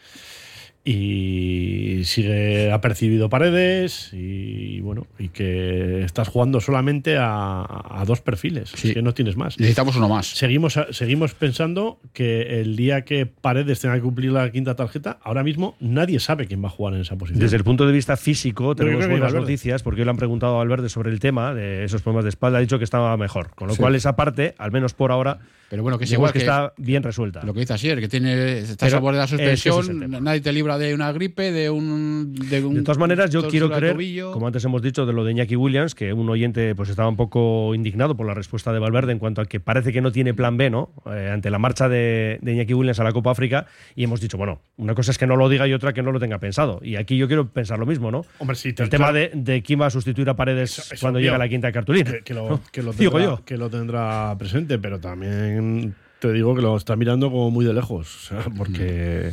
[0.84, 7.64] Y sigue apercibido paredes y bueno, y que estás jugando solamente a,
[8.00, 8.88] a dos perfiles, Sí.
[8.88, 9.58] es que no tienes más.
[9.60, 10.26] necesitamos uno más.
[10.26, 15.44] Seguimos, seguimos pensando que el día que Paredes tenga que cumplir la quinta tarjeta, ahora
[15.44, 17.40] mismo nadie sabe quién va a jugar en esa posición.
[17.40, 20.58] Desde el punto de vista físico, tenemos buenas noticias porque hoy le han preguntado a
[20.58, 22.58] Valverde sobre el tema de esos problemas de espalda.
[22.58, 23.50] Ha dicho que estaba mejor.
[23.54, 23.80] Con lo Sí.
[23.80, 25.38] cual, esa parte, al menos por ahora,
[25.70, 27.42] Pero bueno, que es igual que, que, está bien resuelta.
[27.44, 30.20] lo que dice ayer, que tiene está a borde de la es suspensión, tema.
[30.20, 32.34] nadie te libra de una gripe, de un.
[32.34, 34.32] De, un De todas maneras, yo quiero creer, tobillo.
[34.32, 37.16] como antes hemos dicho, de lo de Iñaki Williams, que un oyente pues estaba un
[37.16, 40.34] poco indignado por la respuesta de Valverde en cuanto a que parece que no tiene
[40.34, 40.90] plan B, ¿no?
[41.06, 44.36] Eh, ante la marcha de, de Iñaki Williams a la Copa África, y hemos dicho,
[44.38, 46.80] bueno, una cosa es que no lo diga y otra que no lo tenga pensado.
[46.82, 48.24] Y aquí yo quiero pensar lo mismo, ¿no?
[48.38, 51.00] Hombre, sí, te- El tema de, de quién va a sustituir a Paredes Eso- eso
[51.00, 52.10] cuando llega la quinta cartulina.
[52.12, 52.60] que, que lo, ¿no?
[52.72, 53.42] que, lo Digo yo.
[53.44, 57.74] que lo tendrá presente, pero también te digo que lo está mirando como muy de
[57.74, 59.32] lejos, porque,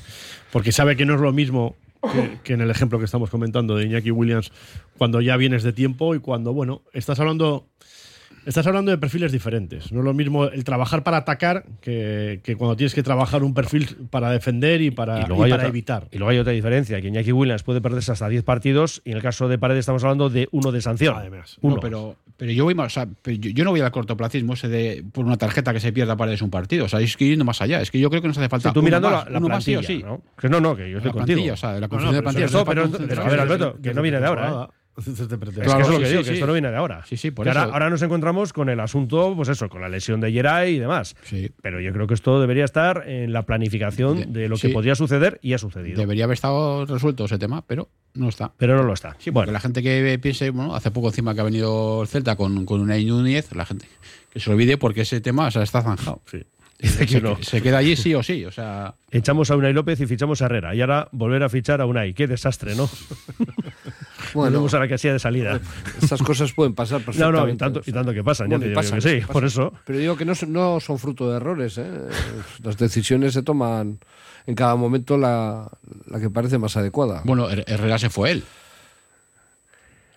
[0.52, 3.76] porque sabe que no es lo mismo que, que en el ejemplo que estamos comentando
[3.76, 4.52] de Iñaki Williams
[4.98, 7.68] cuando ya vienes de tiempo y cuando, bueno, estás hablando...
[8.46, 9.92] Estás hablando de perfiles diferentes.
[9.92, 13.54] No es lo mismo el trabajar para atacar que, que cuando tienes que trabajar un
[13.54, 16.08] perfil para defender y para, Y y luego, hay para otra, evitar.
[16.12, 19.18] y luego hay otra diferencia, que Iñaki Williams puede perderse hasta 10 partidos y en
[19.18, 21.16] el caso de Paredes estamos hablando de uno de sanción.
[21.18, 21.58] Además.
[21.62, 21.80] No, Uno.
[21.80, 24.68] pero, pero yo voy más, o sea, pero yo, yo no voy al cortoplacismo ese
[24.68, 26.86] de por una tarjeta que se pierda para un partido.
[26.86, 27.82] O sea, es que yendo más allá.
[27.82, 28.70] Es que yo creo que nos hace falta.
[28.70, 31.54] Sí, tú uno mirando más, la, la uno más sí o plantilla,
[35.10, 37.04] Es que eso es lo sí, que digo, sí, que esto no viene de ahora.
[37.08, 37.60] Sí, sí, por Que eso.
[37.60, 40.80] Ahora, ahora nos encontramos con el asunto, pues eso, con la lesión de Geray y
[40.80, 41.16] demás.
[41.24, 41.52] Sí.
[41.62, 44.96] Pero yo creo que esto debería estar en la planificación de, De- lo que podría
[44.96, 45.98] suceder y ha sucedido.
[46.00, 48.52] Debería haber estado resuelto ese tema, pero no está.
[48.58, 49.12] Pero no lo está.
[49.20, 52.08] Sí, porque bueno, la gente que piense, bueno, hace poco encima que ha venido el
[52.08, 53.86] Celta con, con Unai Núñez, la gente
[54.32, 56.22] que se olvide porque ese tema o sea, está zanjado.
[56.30, 56.44] Sí.
[56.80, 57.38] dice que Se, no.
[57.44, 60.46] se queda allí sí o sí, o sea, Echamos a Unai López y fichamos a
[60.46, 60.74] Herrera.
[60.76, 62.14] Y ahora volver a fichar a Unai.
[62.14, 62.90] Qué desastre, ¿no?
[64.34, 65.60] Bueno, a la casilla de salida.
[66.02, 67.42] estas cosas pueden pasar No, perfectamente.
[67.48, 68.48] no, y tanto, y tanto que pasan.
[68.50, 69.34] Bueno, ya te digo pasan, que sí, pasan.
[69.34, 69.74] por eso.
[69.86, 71.78] Pero digo que no, son- no son fruto de errores.
[71.78, 71.90] ¿eh?
[72.64, 74.00] Las decisiones se toman
[74.48, 75.70] en cada momento la,
[76.08, 77.22] la que parece más adecuada.
[77.26, 78.44] bueno, Her- Herrera se fue él.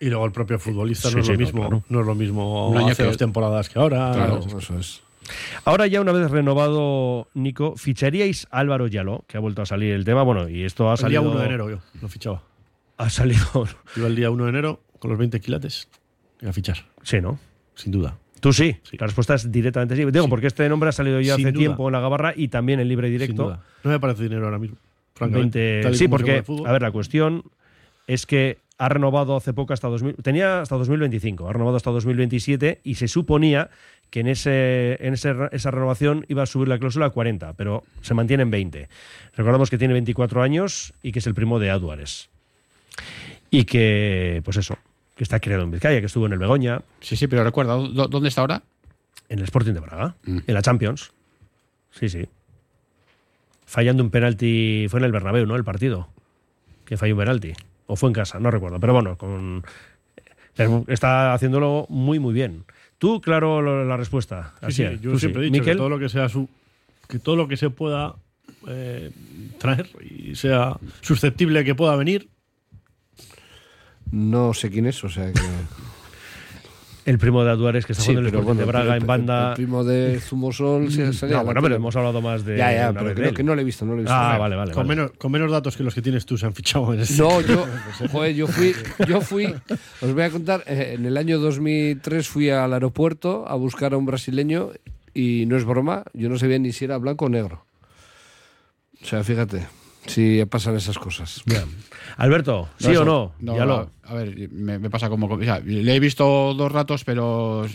[0.00, 1.84] Y luego el propio futbolista Sí, no es sí, lo no, mismo, claro.
[1.88, 4.10] no es lo mismo Un año hace que- dos temporadas que ahora.
[4.12, 4.40] Claro.
[4.58, 5.00] Eso es.
[5.64, 9.92] Ahora ya una vez renovado Nico, ¿ficharíais a Álvaro Yalo, que ha vuelto a salir
[9.94, 10.24] el tema?
[10.24, 11.22] Bueno, y esto ha El día salido...
[11.22, 12.42] 1 de enero yo lo fichaba.
[12.98, 13.44] Ha salido...
[13.96, 15.88] Iba el día 1 de enero con los 20 quilates
[16.46, 17.38] a fichar, Sí, ¿no?
[17.74, 18.18] sin duda.
[18.40, 18.76] Tú sí.
[18.82, 18.96] Sí.
[18.98, 20.04] La respuesta es directamente sí.
[20.04, 20.30] Digo, Sí.
[20.30, 21.58] porque este nombre ha salido ya Sin hace duda.
[21.60, 23.58] tiempo en la gabarra y también en libre directo.
[23.84, 24.76] No me parece dinero ahora mismo.
[25.14, 25.58] Francamente.
[25.58, 27.44] 20 Tal y Sí, porque, a ver, la cuestión
[28.08, 32.80] es que ha renovado hace poco hasta 2000, tenía hasta 2025, ha renovado hasta 2027
[32.82, 33.70] y se suponía
[34.10, 37.84] que en, ese, en ese- esa renovación iba a subir la cláusula a 40, pero
[38.00, 38.88] se mantiene en 20.
[39.36, 42.28] Recordamos que tiene 24 años y que es el primo de Aduares.
[43.50, 44.78] Y que, pues eso,
[45.16, 48.08] que está creado en Vizcaya, que estuvo en el Begoña, Sí, sí, pero recuerda, ¿dó-
[48.08, 48.62] ¿dónde está ahora?
[49.28, 50.38] en el Sporting de Braga, Mm.
[50.46, 51.10] en la Champions.
[51.90, 52.26] Sí, sí.
[53.66, 55.56] Fallando un penalti, fue en el Bernabéu, ¿no?
[55.56, 56.08] El partido.
[56.84, 57.52] Que falló un penalti.
[57.86, 58.78] O fue en casa, no recuerdo.
[58.80, 59.64] Pero bueno, con
[60.54, 62.64] pero está haciéndolo muy, muy bien.
[62.98, 64.52] Tú, claro, la respuesta.
[64.60, 65.00] Sí, Así sí, es.
[65.00, 65.48] yo Tú siempre sí.
[65.48, 66.46] he dicho Miquel, que todo lo que sea su,
[67.08, 68.14] que todo lo que se pueda
[68.68, 69.10] eh,
[69.58, 72.28] traer y sea susceptible de que pueda venir,
[74.12, 75.40] No sé quién es, o sea que.
[77.04, 79.06] el primo de Aduares que está Sí, jugando en el bueno, de Braga el- en
[79.08, 79.48] banda.
[79.50, 82.56] El primo de Zumosol se salía no, bueno, pero hemos hablado más de.
[82.58, 84.14] Ya, ya, pero creo que no lo he visto, no lo he visto.
[84.14, 84.72] Ah, vale, vale.
[84.72, 84.96] con, vale.
[85.00, 87.20] menos, con menos datos que los que tienes tú se han fichado en ese.
[87.20, 87.66] No, yo,
[88.12, 88.72] joder, yo fui,
[89.08, 89.52] yo fui,
[90.00, 93.96] os voy a contar, eh, en el año 2003 fui al aeropuerto a buscar a
[93.96, 94.70] un brasileño
[95.14, 97.64] y no es broma, yo no sabía ni si era blanco o negro.
[99.02, 99.66] O sea, fíjate,
[100.06, 101.42] si pasan esas cosas.
[102.16, 103.04] Alberto, ¿sí eso- o
[103.40, 103.54] no?
[103.54, 103.90] ya A, lo.
[104.04, 105.26] a ver, me, me pasa como.
[105.26, 107.66] o sea, le he visto dos ratos, pero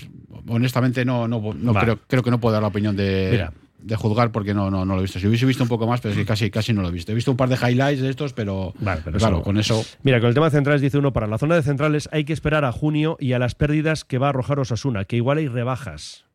[0.48, 1.86] honestamente no, no, no Vale.
[1.86, 3.54] creo, creo que no puedo dar la opinión de, Mira.
[3.80, 5.20] de juzgar porque no, no, no lo he visto.
[5.20, 7.12] Si hubiese visto un poco más, pero es que casi, casi no lo he visto.
[7.12, 9.84] He visto un par de highlights de estos, pero, Vale, pero claro, eso- con eso.
[10.04, 12.34] Mira, con el tema de centrales dice uno, para la zona de centrales hay que
[12.34, 15.48] esperar a junio y a las pérdidas que va a arrojar Osasuna, que igual hay
[15.48, 16.26] rebajas.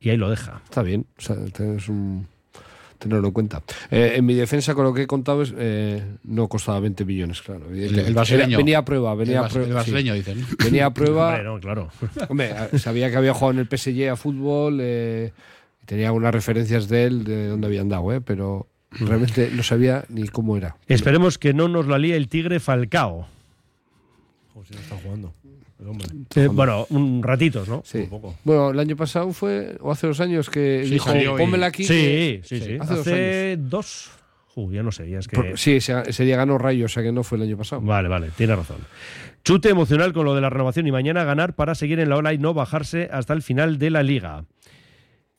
[0.00, 0.60] Y ahí lo deja.
[0.64, 1.36] Está bien, o sea,
[1.76, 2.26] es un
[3.04, 3.62] tenerlo en cuenta.
[3.90, 7.40] Eh, en mi defensa, con lo que he contado, es, eh, no costaba 20 millones,
[7.42, 7.66] claro.
[7.70, 8.56] el brasileño.
[8.58, 9.68] Venía a prueba, venía el, a bas- prueba.
[9.68, 10.46] el brasileño, dicen.
[10.62, 11.28] Venía a prueba.
[11.28, 11.88] Hombre, no, claro.
[12.28, 15.32] Hombre, a- sabía que había jugado en el PSG a fútbol, eh,
[15.82, 20.04] y tenía unas referencias de él de dónde había andado, eh, pero realmente no sabía
[20.08, 20.76] ni cómo era.
[20.88, 23.26] Esperemos que no nos la líe el Tigre Falcao.
[24.52, 25.34] Como si no está jugando.
[26.36, 27.82] Eh, bueno, un ratitos, ¿no?
[27.84, 27.98] Sí.
[27.98, 28.36] Un poco.
[28.44, 31.84] Bueno, el año pasado fue, o hace dos años, que Sí, dijo, pónmela aquí.
[31.84, 32.76] Sí, que- sí, sí.
[32.80, 34.10] Hace Hace, dos dos.
[34.56, 35.34] Uh, ya no sé, ya es que.
[35.36, 37.82] Por- sí, ese, ese día ganó Rayo, o sea que no fue el año pasado.
[37.82, 38.76] Vale, vale, tiene razón.
[39.42, 42.32] Chute emocional con lo de la renovación y mañana ganar para seguir en la ola
[42.32, 44.44] y no bajarse hasta el final de la liga.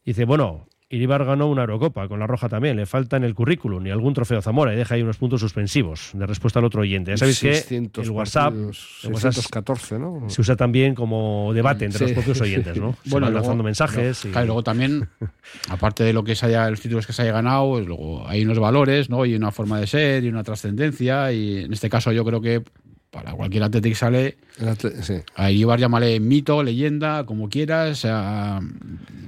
[0.06, 3.86] Dice, bueno, Iribar ganó una Eurocopa, con la Roja también, le falta en el currículum
[3.86, 7.12] y algún trofeo Zamora y deja ahí unos puntos suspensivos de respuesta al otro oyente.
[7.12, 10.30] Ya sabéis que 600 el WhatsApp, partidos, el WhatsApp 614, ¿no?
[10.30, 12.04] se usa también como debate entre Sí.
[12.06, 12.94] los propios oyentes, ¿no?
[13.04, 14.26] Se Bueno, van luego- lanzando mensajes.
[14.26, 15.10] y- Claro, y luego también,
[15.70, 18.44] aparte de lo que se haya, los títulos que se haya ganado, pues luego hay
[18.46, 19.26] unos valores, ¿no?
[19.26, 21.32] Y una forma de ser y una trascendencia.
[21.32, 22.64] Y en este caso, yo creo que
[23.12, 25.14] para cualquier Athletic sale, El atle- sí.
[25.36, 27.92] a llevar, llámale mito, leyenda, como quieras.
[27.92, 29.25] o sea, mm,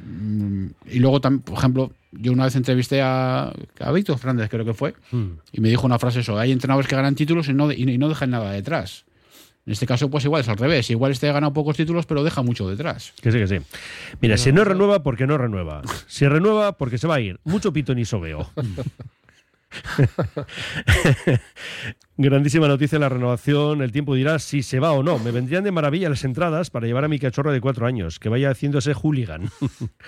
[0.85, 4.73] y luego también, por ejemplo, yo una vez entrevisté a, a Víctor Fernández, creo que
[4.73, 5.33] fue, Hmm.
[5.51, 8.09] y me dijo una frase eso, hay entrenadores que ganan títulos y no, y no
[8.09, 9.05] dejan nada detrás.
[9.65, 10.89] En este caso, pues igual es al revés.
[10.91, 13.11] Igual este ha ganado pocos títulos, pero deja mucho detrás.
[13.21, 13.57] Que sí, que sí.
[14.21, 15.81] Mira, si no renueva, porque no renueva.
[16.07, 17.37] Si renueva, porque se va a ir.
[17.43, 18.49] Mucho pito ni veo.
[22.17, 23.81] Grandísima noticia la renovación.
[23.81, 25.19] El tiempo dirá si se va o no.
[25.19, 28.29] Me vendrían de maravilla las entradas para llevar a mi cachorro de cuatro años, que
[28.29, 29.49] vaya haciéndose hooligan.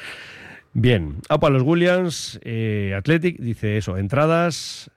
[0.74, 1.18] Bien.
[1.30, 4.92] Apa, los Williams, eh, Athletic, dice eso, entradas.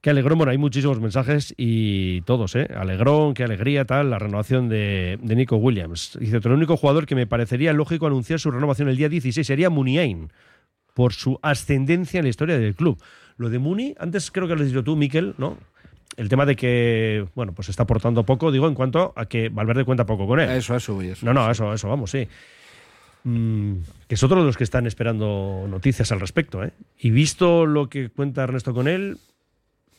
[0.00, 2.68] Qué alegrón, bueno, hay muchísimos mensajes y todos, ¿eh?
[2.76, 6.16] Alegrón, qué alegría, tal, la renovación de, de Nico Williams.
[6.20, 9.68] Dice, el único jugador que me parecería lógico anunciar su renovación el día 16 sería
[9.68, 10.30] Muniain,
[10.94, 13.02] por su ascendencia en la historia del club.
[13.36, 15.58] Lo de Muni, antes creo que lo has dicho tú, Miquel, ¿no?
[16.16, 19.84] El tema de que, bueno, pues está aportando poco, digo, en cuanto a que Valverde
[19.84, 20.48] cuenta poco con él.
[20.50, 21.00] Eso, eso.
[21.02, 21.26] Eso.
[21.26, 22.26] No, no, eso, eso, vamos, sí.
[23.24, 23.74] Mm,
[24.08, 26.72] que es otro de los que están esperando noticias al respecto, ¿eh?
[26.98, 29.18] Y visto lo que cuenta Ernesto con él,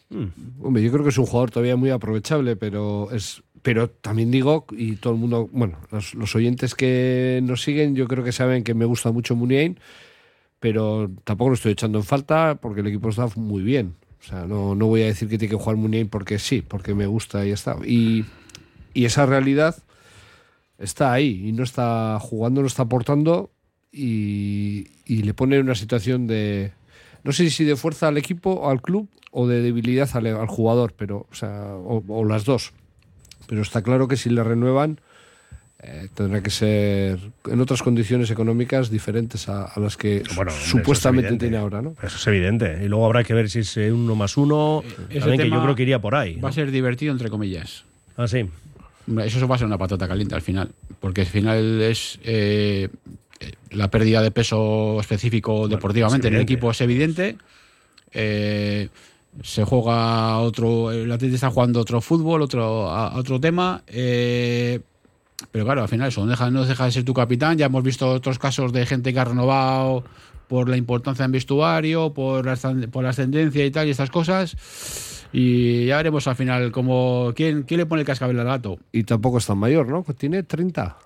[0.10, 4.32] mm, Hombre, yo creo que es un jugador todavía muy aprovechable, pero es pero también
[4.32, 8.32] digo, y todo el mundo, bueno, los, los oyentes que nos siguen, yo creo que
[8.32, 9.78] saben que me gusta mucho Muniain,
[10.60, 13.96] pero tampoco lo estoy echando en falta porque el equipo está muy bien.
[14.20, 16.94] O sea, no, no voy a decir que tiene que jugar Muniain porque sí, porque
[16.94, 17.78] me gusta y ya está.
[17.86, 18.26] Y,
[18.94, 19.76] y esa realidad
[20.78, 23.52] está ahí y no está jugando, no está aportando
[23.92, 26.74] y, y le pone en una situación de,
[27.24, 30.48] no sé si de fuerza al equipo o al club o de debilidad al, al
[30.48, 32.74] jugador, pero, o sea, o, o las dos.
[33.48, 35.00] Pero está claro que si le renuevan,
[35.84, 37.20] eh, tendrá que ser
[37.50, 41.96] en otras condiciones económicas diferentes a, a las que Bueno, supuestamente tiene ahora, ¿no?
[42.02, 42.80] Eso es evidente.
[42.84, 44.84] Y luego habrá que ver si es eh, uno más uno.
[45.10, 46.36] Ese También que yo creo que iría por ahí.
[46.36, 46.48] Va ¿no?
[46.48, 47.84] a ser divertido, entre comillas.
[48.18, 48.46] Ah, sí.
[49.24, 50.70] Eso va a ser una patata caliente al final,
[51.00, 52.90] porque al final es eh,
[53.40, 57.38] eh, la pérdida de peso específico deportivamente en el equipo es evidente.
[58.12, 58.90] Eh,
[59.44, 63.84] se juega otro, el Atleti está jugando otro fútbol, otro, a- a otro tema.
[63.88, 64.80] eh,
[65.52, 67.58] pero claro, al final eso no deja, no de ser tu capitán.
[67.58, 70.04] Ya hemos visto otros casos de gente que ha renovado
[70.48, 72.56] por la importancia en vestuario, por la,
[72.92, 75.28] por la ascendencia y tal, y estas cosas.
[75.34, 78.80] Y ya veremos al final cómo, quién, quién le pone el cascabel al gato.
[78.92, 80.04] Y tampoco es tan mayor, ¿no?
[80.18, 80.98] Tiene 30.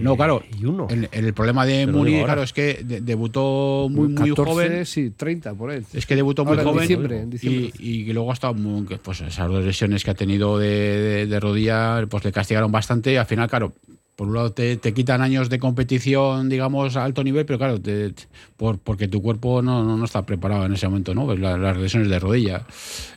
[0.00, 0.42] No, claro.
[0.60, 0.86] Y uno.
[0.90, 4.86] El, el problema de Muni, claro, es que de- debutó muy, muy 14, joven.
[4.86, 5.84] sí, 30 por él.
[5.92, 7.70] Es que debutó muy Ahora en joven diciembre, en diciembre.
[7.78, 11.40] Y, luego ha estado muy, pues esas dos lesiones que ha tenido de, de- de
[11.40, 13.12] rodilla, pues le castigaron bastante.
[13.12, 13.72] Y al final, claro,
[14.16, 17.80] por un lado te, te quitan años de competición, digamos, a alto nivel, pero claro,
[17.80, 18.22] te- te-
[18.56, 21.26] por, porque tu cuerpo no, no, no está preparado en ese momento, ¿no?
[21.26, 22.64] Pues la- las lesiones de rodilla.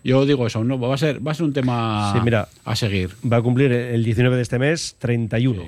[0.03, 2.47] Yo digo eso, no va a ser, va a ser un tema Sí, mira.
[2.65, 3.11] a seguir.
[3.32, 5.63] Va a cumplir el 19 de este mes 31.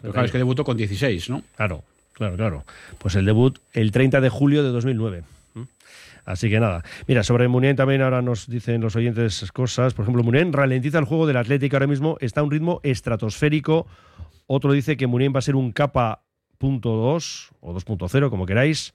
[0.00, 1.42] Pero claro, es que debutó con 16, ¿no?
[1.56, 1.82] Claro,
[2.12, 2.64] claro, claro.
[2.98, 5.24] Pues el debut el 30 de julio de 2009.
[5.54, 5.62] ¿Mm?
[6.24, 6.84] Así que nada.
[7.06, 9.94] Mira, sobre Munien también ahora nos dicen los oyentes cosas.
[9.94, 13.86] Por ejemplo, Munien ralentiza el juego del Atlético ahora mismo, está a un ritmo estratosférico.
[14.46, 16.22] Otro dice que Munien va a ser un capa
[16.58, 18.94] punto .2 o 2.0, como queráis.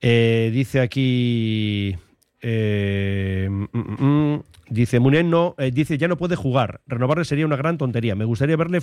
[0.00, 1.96] Eh, dice aquí.
[2.40, 6.80] eh, mm, mm, dice Munien no, eh, dice ya no puede jugar.
[6.86, 8.14] Renovarle sería una gran tontería.
[8.14, 8.80] Me gustaría verle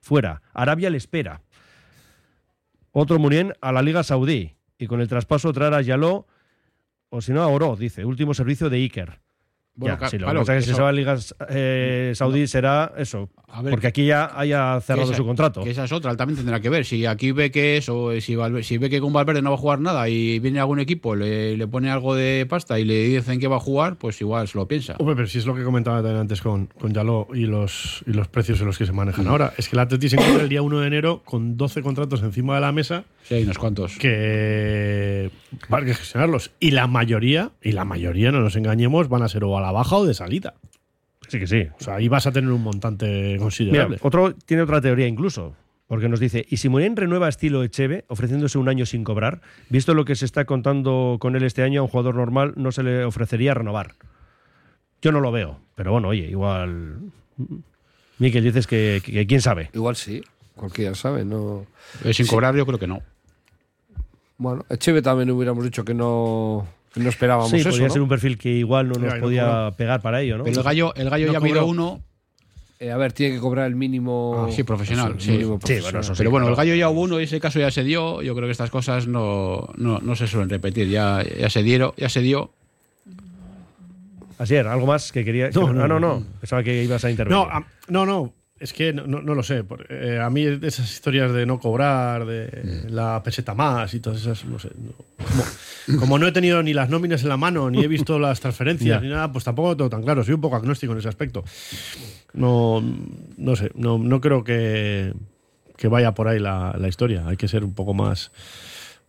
[0.00, 0.42] fuera.
[0.52, 1.42] Arabia le espera.
[2.90, 4.56] Otro Munien a la Liga Saudí.
[4.78, 6.26] Y con el traspaso traer a Yaló,
[7.08, 8.04] o si no a Oro, dice.
[8.04, 9.21] Último servicio de Iker.
[9.74, 11.16] Bueno, ya, sí, lo claro, que pasa es que si se va a Liga
[11.48, 13.30] eh, Saudí será eso.
[13.54, 15.62] A ver, porque aquí ya haya cerrado esa- su contrato.
[15.62, 16.84] Que esa es otra, él también tendrá que ver.
[16.86, 19.58] Si aquí ve que eso, si, Valver- si ve que con Valverde no va a
[19.58, 23.40] jugar nada y viene algún equipo, le, le pone algo de pasta y le dicen
[23.40, 24.94] que va a jugar, pues igual se lo piensa.
[24.98, 28.12] Hombre, pero si es lo que comentaba también antes con, con Yaló y los, y
[28.12, 29.52] los precios en los que se manejan ahora.
[29.58, 32.54] Es que el Atleti se encuentra el día 1 de enero con 12 contratos encima
[32.54, 33.96] de la mesa Sí, hay unos cuantos.
[33.98, 35.30] que
[35.70, 36.50] hay que gestionarlos.
[36.58, 39.72] Y la mayoría, y la mayoría, no nos engañemos, van a ser o a la
[39.72, 40.54] baja o de salida.
[41.28, 41.66] Sí que sí.
[41.80, 43.98] O sea, ahí vas a tener un montante Mira, considerable.
[44.02, 45.54] otro tiene otra teoría incluso.
[45.86, 49.42] Porque nos dice, ¿y si Munien renueva estilo Echeve, ofreciéndose un año sin cobrar?
[49.68, 52.72] Visto lo que se está contando con él este año, a un jugador normal no
[52.72, 53.94] se le ofrecería renovar.
[55.02, 56.98] Yo no lo veo, pero bueno, oye, igual...
[58.18, 59.68] Miquel, dices que, que quién sabe.
[59.74, 60.22] Igual sí,
[60.54, 61.66] cualquiera sabe, no.
[62.04, 62.30] Eh, sin Sí.
[62.30, 63.02] cobrar, yo creo que no.
[64.38, 66.66] Bueno, Echeve también hubiéramos dicho que no,
[66.96, 67.70] no esperábamos Sí, eso.
[67.70, 67.92] podría ¿no?
[67.92, 70.44] ser un perfil que igual no nos no podía pegar para ello, ¿no?
[70.44, 71.66] Pero el gallo, el gallo No ya miró cobró.
[71.70, 72.00] uno.
[72.80, 74.46] Eh, a ver, tiene que cobrar el mínimo.
[74.48, 75.30] Ah, sí, profesional, sí.
[75.30, 76.18] mínimo Sí, bueno, eso sí.
[76.18, 78.22] Pero bueno, el gallo ya hubo uno y ese caso ya se dio.
[78.22, 80.88] Yo creo que estas cosas no, no, no se suelen repetir.
[80.88, 82.50] Ya, ya se dieron, ya se dio.
[84.38, 85.50] Así era, algo más que quería...
[85.50, 86.14] No, que- no, ah, no, no.
[86.18, 87.38] no, pensaba que ibas a intervenir.
[87.46, 88.32] No, a- no, no.
[88.62, 89.64] Es que no, no- no lo sé.
[89.64, 94.20] por- eh, a mí esas historias de no cobrar, de la peseta más y todas
[94.20, 94.68] esas, no sé.
[94.76, 94.92] no.
[95.86, 98.38] Como, como no he tenido ni las nóminas en la mano, ni he visto las
[98.40, 100.22] transferencias, ni nada, pues tampoco tengo tan claro.
[100.22, 101.42] Soy un poco agnóstico en ese aspecto.
[102.34, 102.82] No,
[103.36, 103.70] no sé.
[103.74, 105.12] No, no creo que,
[105.76, 107.24] que vaya por ahí la, la historia.
[107.26, 108.30] Hay que ser un poco más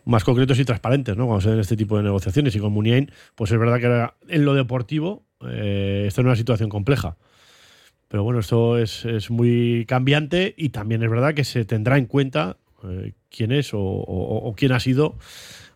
[0.05, 1.27] más concretos y transparentes, ¿no?
[1.27, 2.53] Cuando se den este tipo de negociaciones.
[2.55, 6.69] Y con Muniain, pues es verdad que en lo deportivo eh, está en una situación
[6.69, 7.15] compleja.
[8.13, 12.05] Pero bueno, esto es, es muy cambiante y también es verdad que se tendrá en
[12.05, 15.15] cuenta eh, quién es o, o- quién ha sido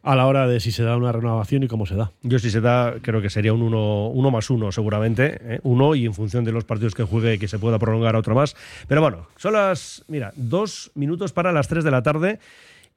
[0.03, 2.11] a la hora de si se da una renovación y cómo se da.
[2.21, 5.59] Yo si se da, creo que sería un uno, uno más uno seguramente, ¿eh?
[5.63, 8.55] uno y en función de los partidos que juegue que se pueda prolongar otro más.
[8.87, 12.37] Pero bueno, son las, mira, dos minutos para las tres de la tarde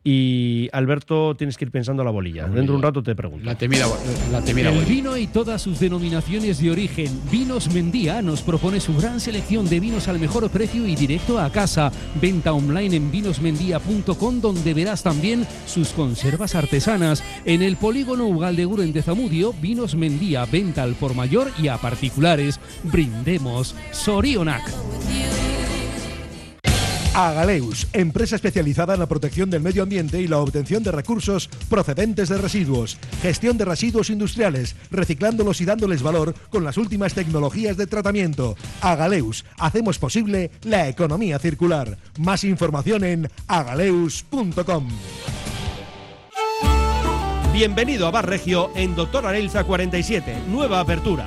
[0.03, 2.45] y Alberto tienes que ir pensando la bolilla.
[2.45, 3.45] Dentro de un rato te pregunto.
[3.45, 3.87] La temida,
[4.33, 4.91] la temida El bolilla.
[4.95, 7.21] vino y todas sus denominaciones de origen.
[7.31, 11.51] Vinos Mendía nos propone su gran selección de vinos al mejor precio y directo a
[11.53, 11.93] casa.
[12.21, 17.23] Venta online en vinosmendía.com donde verás también sus conservas artesanas.
[17.45, 22.59] En el polígono Ugaldeguren de Zamudio, Vinos Mendía, venta al por mayor y a particulares.
[22.85, 23.75] Brindemos.
[23.93, 24.63] Sorionac.
[27.15, 32.29] Agaleus, empresa especializada en la protección del medio ambiente y la obtención de recursos procedentes
[32.29, 37.89] de residuos, gestión de residuos industriales, reciclándolos y dándoles valor con las últimas tecnologías de
[37.89, 38.57] tratamiento.
[38.81, 41.99] Agaleus, hacemos posible la economía circular.
[42.19, 44.89] Más información en agaleus.com.
[47.53, 51.27] Bienvenido a Bar Regio en Doctor Arelza 47, nueva apertura.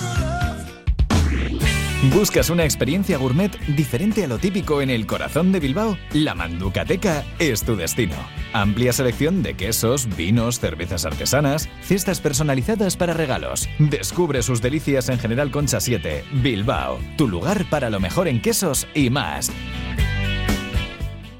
[2.09, 5.99] ¿Buscas una experiencia gourmet diferente a lo típico en el corazón de Bilbao?
[6.13, 8.15] La Manducateca es tu destino.
[8.53, 13.69] Amplia selección de quesos, vinos, cervezas artesanas, cestas personalizadas para regalos.
[13.77, 18.87] Descubre sus delicias en General Concha 7, Bilbao, tu lugar para lo mejor en quesos
[18.95, 19.51] y más.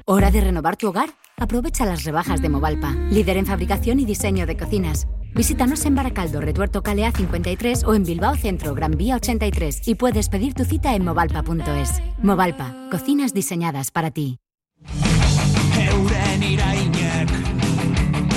[0.04, 1.10] ¿Hora de renovar tu hogar?
[1.38, 5.08] Aprovecha las rebajas de Movalpa, líder en fabricación y diseño de cocinas.
[5.34, 10.28] Visítanos en Baracaldo, Retuerto Calea 53 o en Bilbao Centro, Gran Vía 83 y puedes
[10.28, 12.02] pedir tu cita en movalpa.es.
[12.22, 14.38] Movalpa, cocinas diseñadas para ti.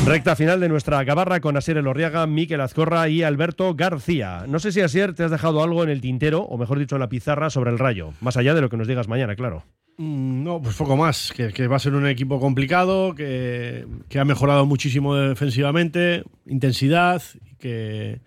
[0.06, 4.46] Recta final de nuestra gabarra con Asier Elorriaga, Miquel Azcorra y Alberto García.
[4.48, 7.00] No sé si Asier te has dejado algo en el tintero, o mejor dicho en
[7.00, 8.12] la pizarra, sobre el rayo.
[8.22, 9.64] Más allá de lo que nos digas mañana, claro.
[9.98, 11.34] Mm, No, pues poco más.
[11.34, 13.86] Que, va a ser un equipo complicado, que,
[14.20, 17.22] ha mejorado muchísimo defensivamente, intensidad,
[17.52, 18.22] y que,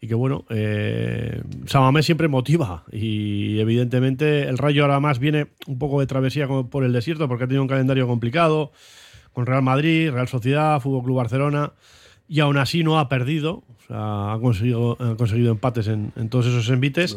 [0.00, 2.84] y que bueno, eh, Samamé siempre motiva.
[2.92, 7.44] Y evidentemente el Rayo ahora más viene un poco de travesía por el desierto, porque
[7.44, 8.72] ha tenido un calendario complicado
[9.32, 11.72] con Real Madrid, Real Sociedad, Fútbol Club Barcelona,
[12.28, 13.64] y aún así no ha perdido.
[13.86, 17.16] O sea, ha conseguido, conseguido empates en, en todos esos envites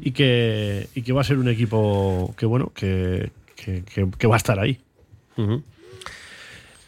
[0.00, 4.26] y que, y que va a ser un equipo que bueno que, que, que- que
[4.26, 4.78] va a estar ahí.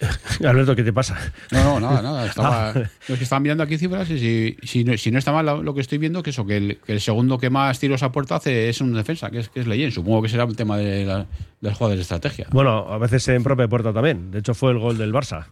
[0.44, 1.16] Alberto, ¿qué te pasa?
[1.51, 2.26] No, no, nada, nada.
[2.30, 2.72] Estaba, Ah.
[2.74, 5.64] no, es que estaban mirando aquí cifras y si, si, no, si no está mal
[5.64, 8.11] lo, que estoy viendo, que eso, que el, que el segundo que más tiros a
[8.12, 9.92] puerta hace es un defensa, que es, que es Leyen.
[9.92, 11.26] Supongo que será el tema de, la, de
[11.61, 12.46] las jugadas de estrategia.
[12.51, 14.30] Bueno, a veces en propia puerta también.
[14.30, 15.46] De hecho, fue el gol del Barça.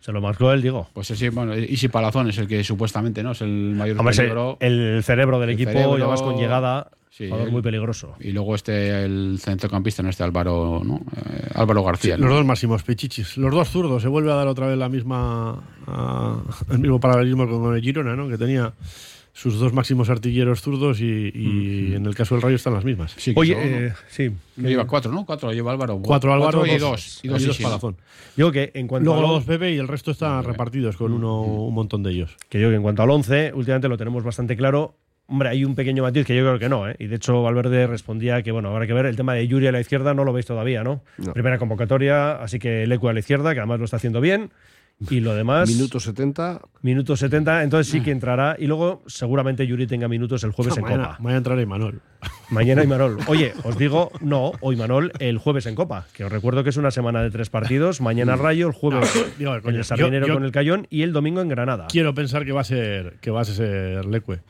[0.00, 0.88] Se lo marcó él, digo.
[0.92, 4.16] Pues sí, bueno, y si Palazón es el que supuestamente no es el mayor Hombre,
[4.16, 4.56] peligro.
[4.60, 7.52] el cerebro del El equipo cerebro, y además con llegada, sí, jugador él.
[7.52, 8.14] muy peligroso.
[8.20, 10.96] Y luego este, el centrocampista, no este Álvaro, ¿no?
[11.16, 12.16] Eh, Álvaro García.
[12.16, 12.26] ¿no?
[12.26, 13.36] Los dos máximos pichichis.
[13.36, 14.00] Los dos zurdos.
[14.02, 15.62] Se vuelve a dar otra vez la misma
[16.70, 18.28] el mismo paralelismo con el Girona, ¿no?
[18.28, 18.72] Que tenía
[19.32, 23.14] sus dos máximos artilleros zurdos y, y en el caso del Rayo están las mismas.
[23.16, 24.30] Sí, Oye, son- eh, sí.
[24.56, 25.24] Lleva cuatro, ¿no?
[25.24, 26.00] Cuatro lleva Álvaro.
[26.02, 27.20] Cuatro Álvaro, y dos- dos.
[27.22, 27.58] Y dos, y dos.
[27.58, 27.96] Palazón.
[28.36, 31.42] Digo que en cuanto Luego a los bebé y el resto están repartidos con uno,
[31.42, 32.36] un montón de ellos.
[32.48, 34.96] que digo que en cuanto al 11, últimamente lo tenemos bastante claro.
[35.30, 36.96] Hombre, hay un pequeño matiz que yo creo que no, ¿eh?
[36.98, 39.72] Y de hecho, Valverde respondía que, bueno, habrá que ver el tema de Yuri a
[39.72, 41.02] la izquierda, no lo veis todavía, ¿no?
[41.32, 44.50] Primera convocatoria, así que Lecu a la izquierda, que además lo está haciendo bien.
[45.08, 45.66] Y lo demás.
[45.70, 46.60] Minuto 70.
[46.82, 48.56] Minuto 70, entonces sí que entrará.
[48.58, 51.16] Y luego, seguramente Yuri tenga minutos el jueves en mañana, Copa.
[51.20, 52.00] mañana entrará Imanol.
[52.50, 53.16] Mañana Imanol.
[53.26, 56.76] Oye, os digo, no, hoy Manol el jueves en Copa, que os recuerdo que es
[56.76, 58.02] una semana de tres partidos.
[58.02, 61.14] Mañana Rayo, el jueves Digo, coño, el Sardinero yo- yo- con el Cayón y el
[61.14, 61.86] domingo en Granada.
[61.88, 64.40] Quiero pensar que va a ser que va a ser Leque.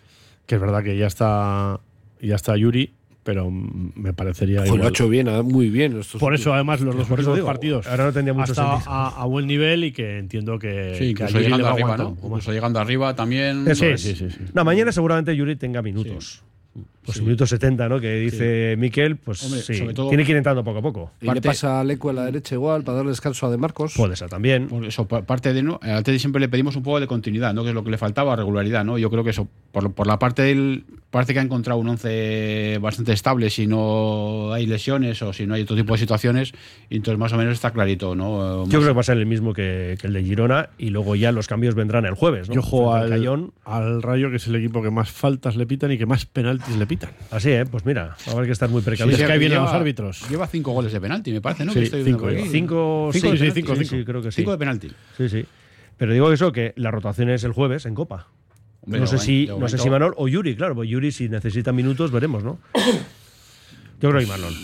[0.50, 1.78] Que es verdad que ya está
[2.20, 2.92] ya está Yuri,
[3.22, 6.00] pero me parecería Joder, lo ha hecho bien, muy bien.
[6.00, 8.50] estos Por eso, además, los dos Por eso últimos digo, partidos ahora no tendría mucho
[8.50, 8.90] hasta sentido.
[8.92, 11.92] a, a buen nivel y que entiendo que, Sí, que a le llegando va arriba,
[11.94, 12.26] aguantar ¿no?
[12.28, 13.68] Incluso llegando arriba también.
[13.68, 14.02] Eso Sí, es.
[14.02, 14.38] sí, sí, sí.
[14.52, 16.42] No, mañana seguramente Yuri tenga minutos.
[17.04, 17.98] Pues minutos 70, ¿no?
[17.98, 19.74] Que dice Miquel, pues Hombre, sí.
[19.74, 21.10] sobre todo- Tiene que ir entrando poco a poco.
[21.20, 23.56] Y le Parte- pasa a Leco a la derecha igual para darle descanso a De
[23.56, 23.94] Marcos.
[23.96, 24.68] Puede ser también.
[24.68, 27.54] Por eso, pa- parte de no, al Teddy siempre le pedimos un poco de continuidad,
[27.54, 27.62] ¿no?
[27.62, 28.98] Que es lo que le faltaba, regularidad, ¿no?
[28.98, 30.84] Yo creo que eso, por, por la parte del.
[31.10, 35.54] Parece que ha encontrado un once bastante estable si no hay lesiones o si no
[35.54, 36.52] hay otro tipo de situaciones,
[36.88, 38.64] y entonces más o menos está clarito, ¿no?
[38.66, 41.16] Yo creo que va a ser el mismo que, que el de Girona y luego
[41.16, 42.54] ya los cambios vendrán el jueves, ¿no?
[42.54, 43.10] Yo juego al
[43.64, 46.76] al Rayo, que es el equipo que más faltas le pitan y que más penaltis
[46.76, 47.10] le pitan.
[47.30, 47.64] Así, ¿eh?
[47.64, 49.20] Pues mira, va a haber que estar muy Sí, precavidos.
[49.20, 50.28] es que ahí lleva- los árbitros.
[50.28, 51.72] Lleva cinco goles de penalti, me parece, ¿no?
[51.72, 52.50] Sí, Que estoy viendo cinco.
[52.50, 54.04] Cinco, Cinco sí, de sí, penalti, cinco, sí, sí, sí.
[54.04, 54.36] creo que sí.
[54.36, 54.90] Cinco de penalti.
[55.16, 55.44] Sí, sí.
[55.96, 58.26] Pero digo eso, que la rotación es el jueves en Copa.
[58.82, 61.70] Hombre, no sé, si, no sé si Manol o Yuri, claro, pues Yuri si necesita
[61.72, 62.58] minutos veremos, ¿no?
[64.00, 64.54] Yo creo que Manol.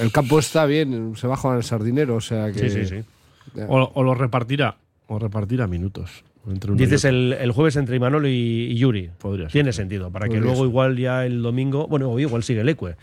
[0.00, 2.70] El campo está bien, se baja al sardinero, o sea que.
[2.70, 3.60] Sí, sí, sí.
[3.68, 4.76] O, o lo repartirá,
[5.06, 6.24] o repartirá minutos.
[6.46, 8.30] Dices el, el jueves entre Imanol y,
[8.70, 9.10] y Yuri.
[9.18, 10.66] Podría ser, Tiene sentido, para que luego ser.
[10.66, 12.96] igual ya el domingo, bueno, igual sigue el Ecue,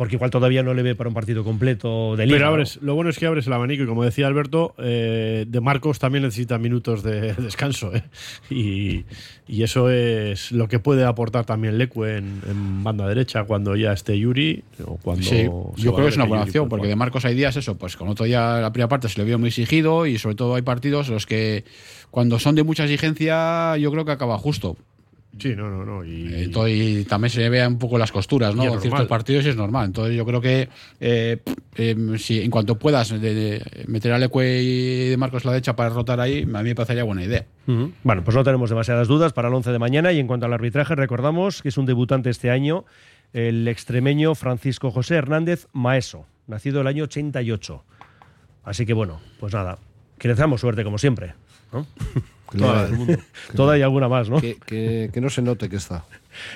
[0.00, 2.38] porque igual todavía no le ve para un partido completo de liga.
[2.38, 2.52] Pero ¿no?
[2.52, 5.98] abres, lo bueno es que abres el abanico y como decía Alberto, eh, de Marcos
[5.98, 7.94] también necesita minutos de descanso.
[7.94, 8.02] ¿eh?
[8.48, 9.04] Y,
[9.46, 13.92] y eso es lo que puede aportar también Leque en, en banda derecha cuando ya
[13.92, 15.42] esté Yuri o cuando Sí,
[15.76, 17.98] yo creo que es una buena opción, puede porque de Marcos hay días eso, pues
[17.98, 20.62] con otro día la primera parte se le vio muy exigido y sobre todo hay
[20.62, 21.64] partidos en los que
[22.10, 24.78] cuando son de mucha exigencia yo creo que acaba justo.
[25.38, 26.04] Sí, no, no, no.
[26.04, 28.62] Y, Entonces, y también se vean un poco las costuras, ¿no?
[28.64, 29.86] En ciertos partidos y es normal.
[29.86, 30.68] Entonces yo creo que
[31.00, 31.38] eh,
[31.76, 35.76] eh, si en cuanto puedas de- de meter a Leque y de Marcos la derecha
[35.76, 37.46] para rotar ahí, a mí me parecería buena idea.
[38.02, 40.52] Bueno, pues no tenemos demasiadas dudas para el 11 de mañana y en cuanto al
[40.52, 42.84] arbitraje, recordamos que es un debutante este año,
[43.32, 47.84] el extremeño Francisco José Hernández Maeso, nacido el año 88.
[48.64, 49.78] Así que bueno, pues nada,
[50.18, 51.34] que le deseamos suerte como siempre.
[51.72, 51.86] ¿no?
[52.56, 53.16] Toda del mundo.
[53.56, 54.40] Toda y alguna más, ¿no?
[54.40, 56.04] Que, que- que no se note que está.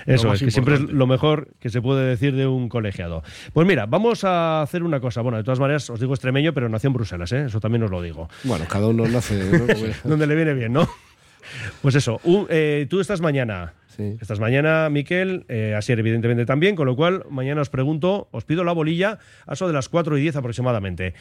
[0.06, 3.22] Eso es, que siempre es lo mejor que se puede decir de un colegiado.
[3.52, 5.20] Pues mira, vamos a hacer una cosa.
[5.20, 7.44] Bueno, de todas maneras, os digo extremeño, pero nació en Bruselas, ¿eh?
[7.46, 8.28] eso también os lo digo.
[8.44, 9.34] Bueno, cada uno nace.
[9.50, 9.94] ¿no?
[10.08, 10.88] Donde le viene bien, ¿no?
[11.82, 13.74] Pues eso, un- eh, tú estás mañana.
[13.88, 14.16] Sí.
[14.20, 18.64] Estás mañana, Miquel, eh, Asier evidentemente también, con lo cual mañana os pregunto, os pido
[18.64, 21.14] la bolilla a eso de las 4 y 10 aproximadamente.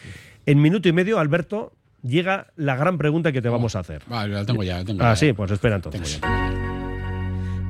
[0.47, 1.73] En minuto y medio, Alberto,
[2.03, 4.03] llega la gran pregunta que te vamos a hacer.
[4.07, 4.77] Vale, la tengo ya.
[4.79, 5.15] la tengo Ah, ya.
[5.15, 6.19] sí, pues espera entonces.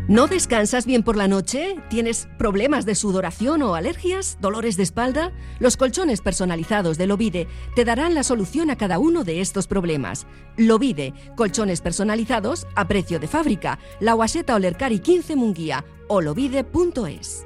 [0.09, 1.77] ¿No descansas bien por la noche?
[1.89, 4.37] ¿Tienes problemas de sudoración o alergias?
[4.41, 5.31] ¿Dolores de espalda?
[5.59, 10.27] Los colchones personalizados de Lovide te darán la solución a cada uno de estos problemas.
[10.57, 13.79] Lovide, colchones personalizados a precio de fábrica.
[14.01, 17.45] La Guaseta Olercari 15 Munguía o lovide.es.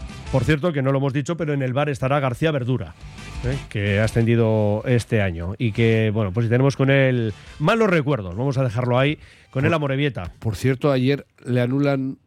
[0.31, 2.95] Por cierto, que no lo hemos dicho, pero en el bar estará García Verdura,
[3.43, 3.57] ¿eh?
[3.67, 5.55] que ha ascendido este año.
[5.57, 9.19] Y que, bueno, pues si tenemos con él malos recuerdos, vamos a dejarlo ahí,
[9.49, 10.31] con él a Morevieta.
[10.39, 12.17] Por cierto, ayer le anulan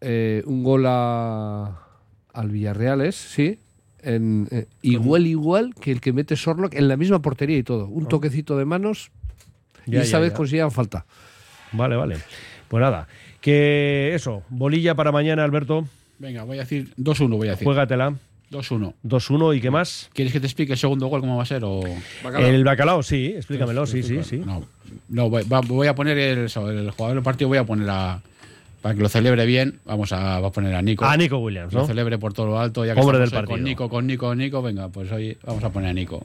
[0.00, 1.80] eh, un gol a,
[2.32, 3.16] al Villarreal, ¿es?
[3.16, 3.58] Sí.
[4.02, 7.88] En, eh, igual, igual que el que mete Sorlock en la misma portería y todo.
[7.88, 9.10] Un toquecito de manos
[9.84, 11.06] y Ya, ya, vez consigan falta.
[11.72, 12.18] Vale, vale.
[12.68, 13.08] Pues nada,
[13.40, 15.88] que eso, bolilla para mañana, Alberto.
[16.18, 17.64] Venga, voy a decir 2-1, voy a decir.
[17.64, 18.14] Juégatela.
[18.50, 18.94] 2-1.
[19.06, 20.08] 2-1 y qué más.
[20.14, 21.62] ¿Quieres que te explique el segundo gol cómo va a ser?
[21.64, 21.82] O...
[22.38, 24.38] El bacalao, sí, explícamelo, sí, sí, sí.
[24.38, 24.64] No,
[25.10, 28.20] no voy, voy a poner el, el jugador del partido, voy a poner a.
[28.80, 31.04] Para que lo celebre bien, vamos a, a poner a Nico.
[31.04, 31.86] A Nico Williams, Lo ¿no?
[31.86, 32.86] celebre por todo lo alto.
[32.86, 33.58] Ya que Hombre del hoy Con partido.
[33.68, 36.24] Nico, con Nico, con Nico, venga, pues hoy vamos a poner a Nico.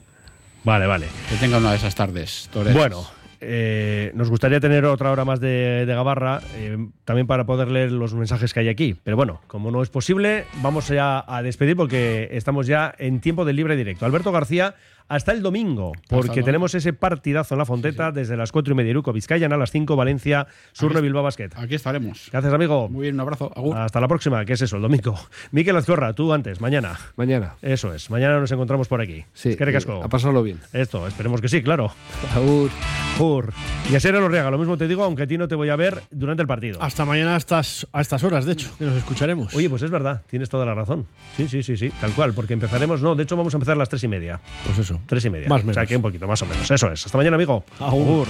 [0.62, 1.06] Vale, vale.
[1.28, 2.48] Que tenga una de esas tardes.
[2.52, 2.76] toreras.
[2.78, 3.04] Bueno,
[3.46, 8.14] eh, nos gustaría tener otra hora más de, Gabarra, eh, también para poder leer los
[8.14, 8.96] mensajes que hay aquí.
[9.02, 13.44] Pero bueno, como no es posible, vamos ya a despedir porque estamos ya en tiempo
[13.44, 14.06] de libre directo.
[14.06, 14.74] Alberto García,
[15.08, 16.44] hasta el domingo, porque domingo.
[16.46, 19.70] tenemos ese partidazo en la Fonteta desde las 4 y media, Iruco, Vizcaya, a las
[19.70, 21.50] 5, Valencia, Surre, Bilbao Basket.
[21.56, 22.28] Aquí estaremos.
[22.32, 22.88] Gracias, amigo.
[22.88, 23.52] Muy bien, un abrazo.
[23.54, 23.76] Agur.
[23.76, 25.18] Hasta la próxima, que es eso, el domingo.
[25.52, 26.98] Miquel Azcorra, tú antes, mañana.
[27.16, 27.54] Mañana.
[27.62, 29.24] Eso es, mañana nos encontramos por aquí.
[29.34, 30.02] Sí, Es que recasco.
[30.02, 30.60] a pasarlo bien.
[30.72, 31.92] Esto, esperemos que sí, claro.
[32.34, 32.70] Agur.
[33.16, 33.52] Agur.
[33.90, 35.76] Y a Sierra Lorriaga, lo mismo te digo, aunque a ti no te voy a
[35.76, 36.82] ver durante el partido.
[36.82, 39.54] Hasta mañana a estas, a estas horas, de hecho, que nos escucharemos.
[39.54, 41.06] Oye, pues es verdad, tienes toda la razón.
[41.36, 43.78] Sí, sí, sí, sí, tal cual, porque empezaremos, no, de hecho vamos a empezar a
[43.78, 44.40] las tres y media.
[44.64, 44.93] Pues eso.
[45.06, 45.48] Tres y media.
[45.48, 45.88] Más o O sea menos.
[45.88, 46.70] que un poquito, más o menos.
[46.70, 47.06] Eso es.
[47.06, 47.64] Hasta mañana, amigo.
[47.80, 48.28] Agur.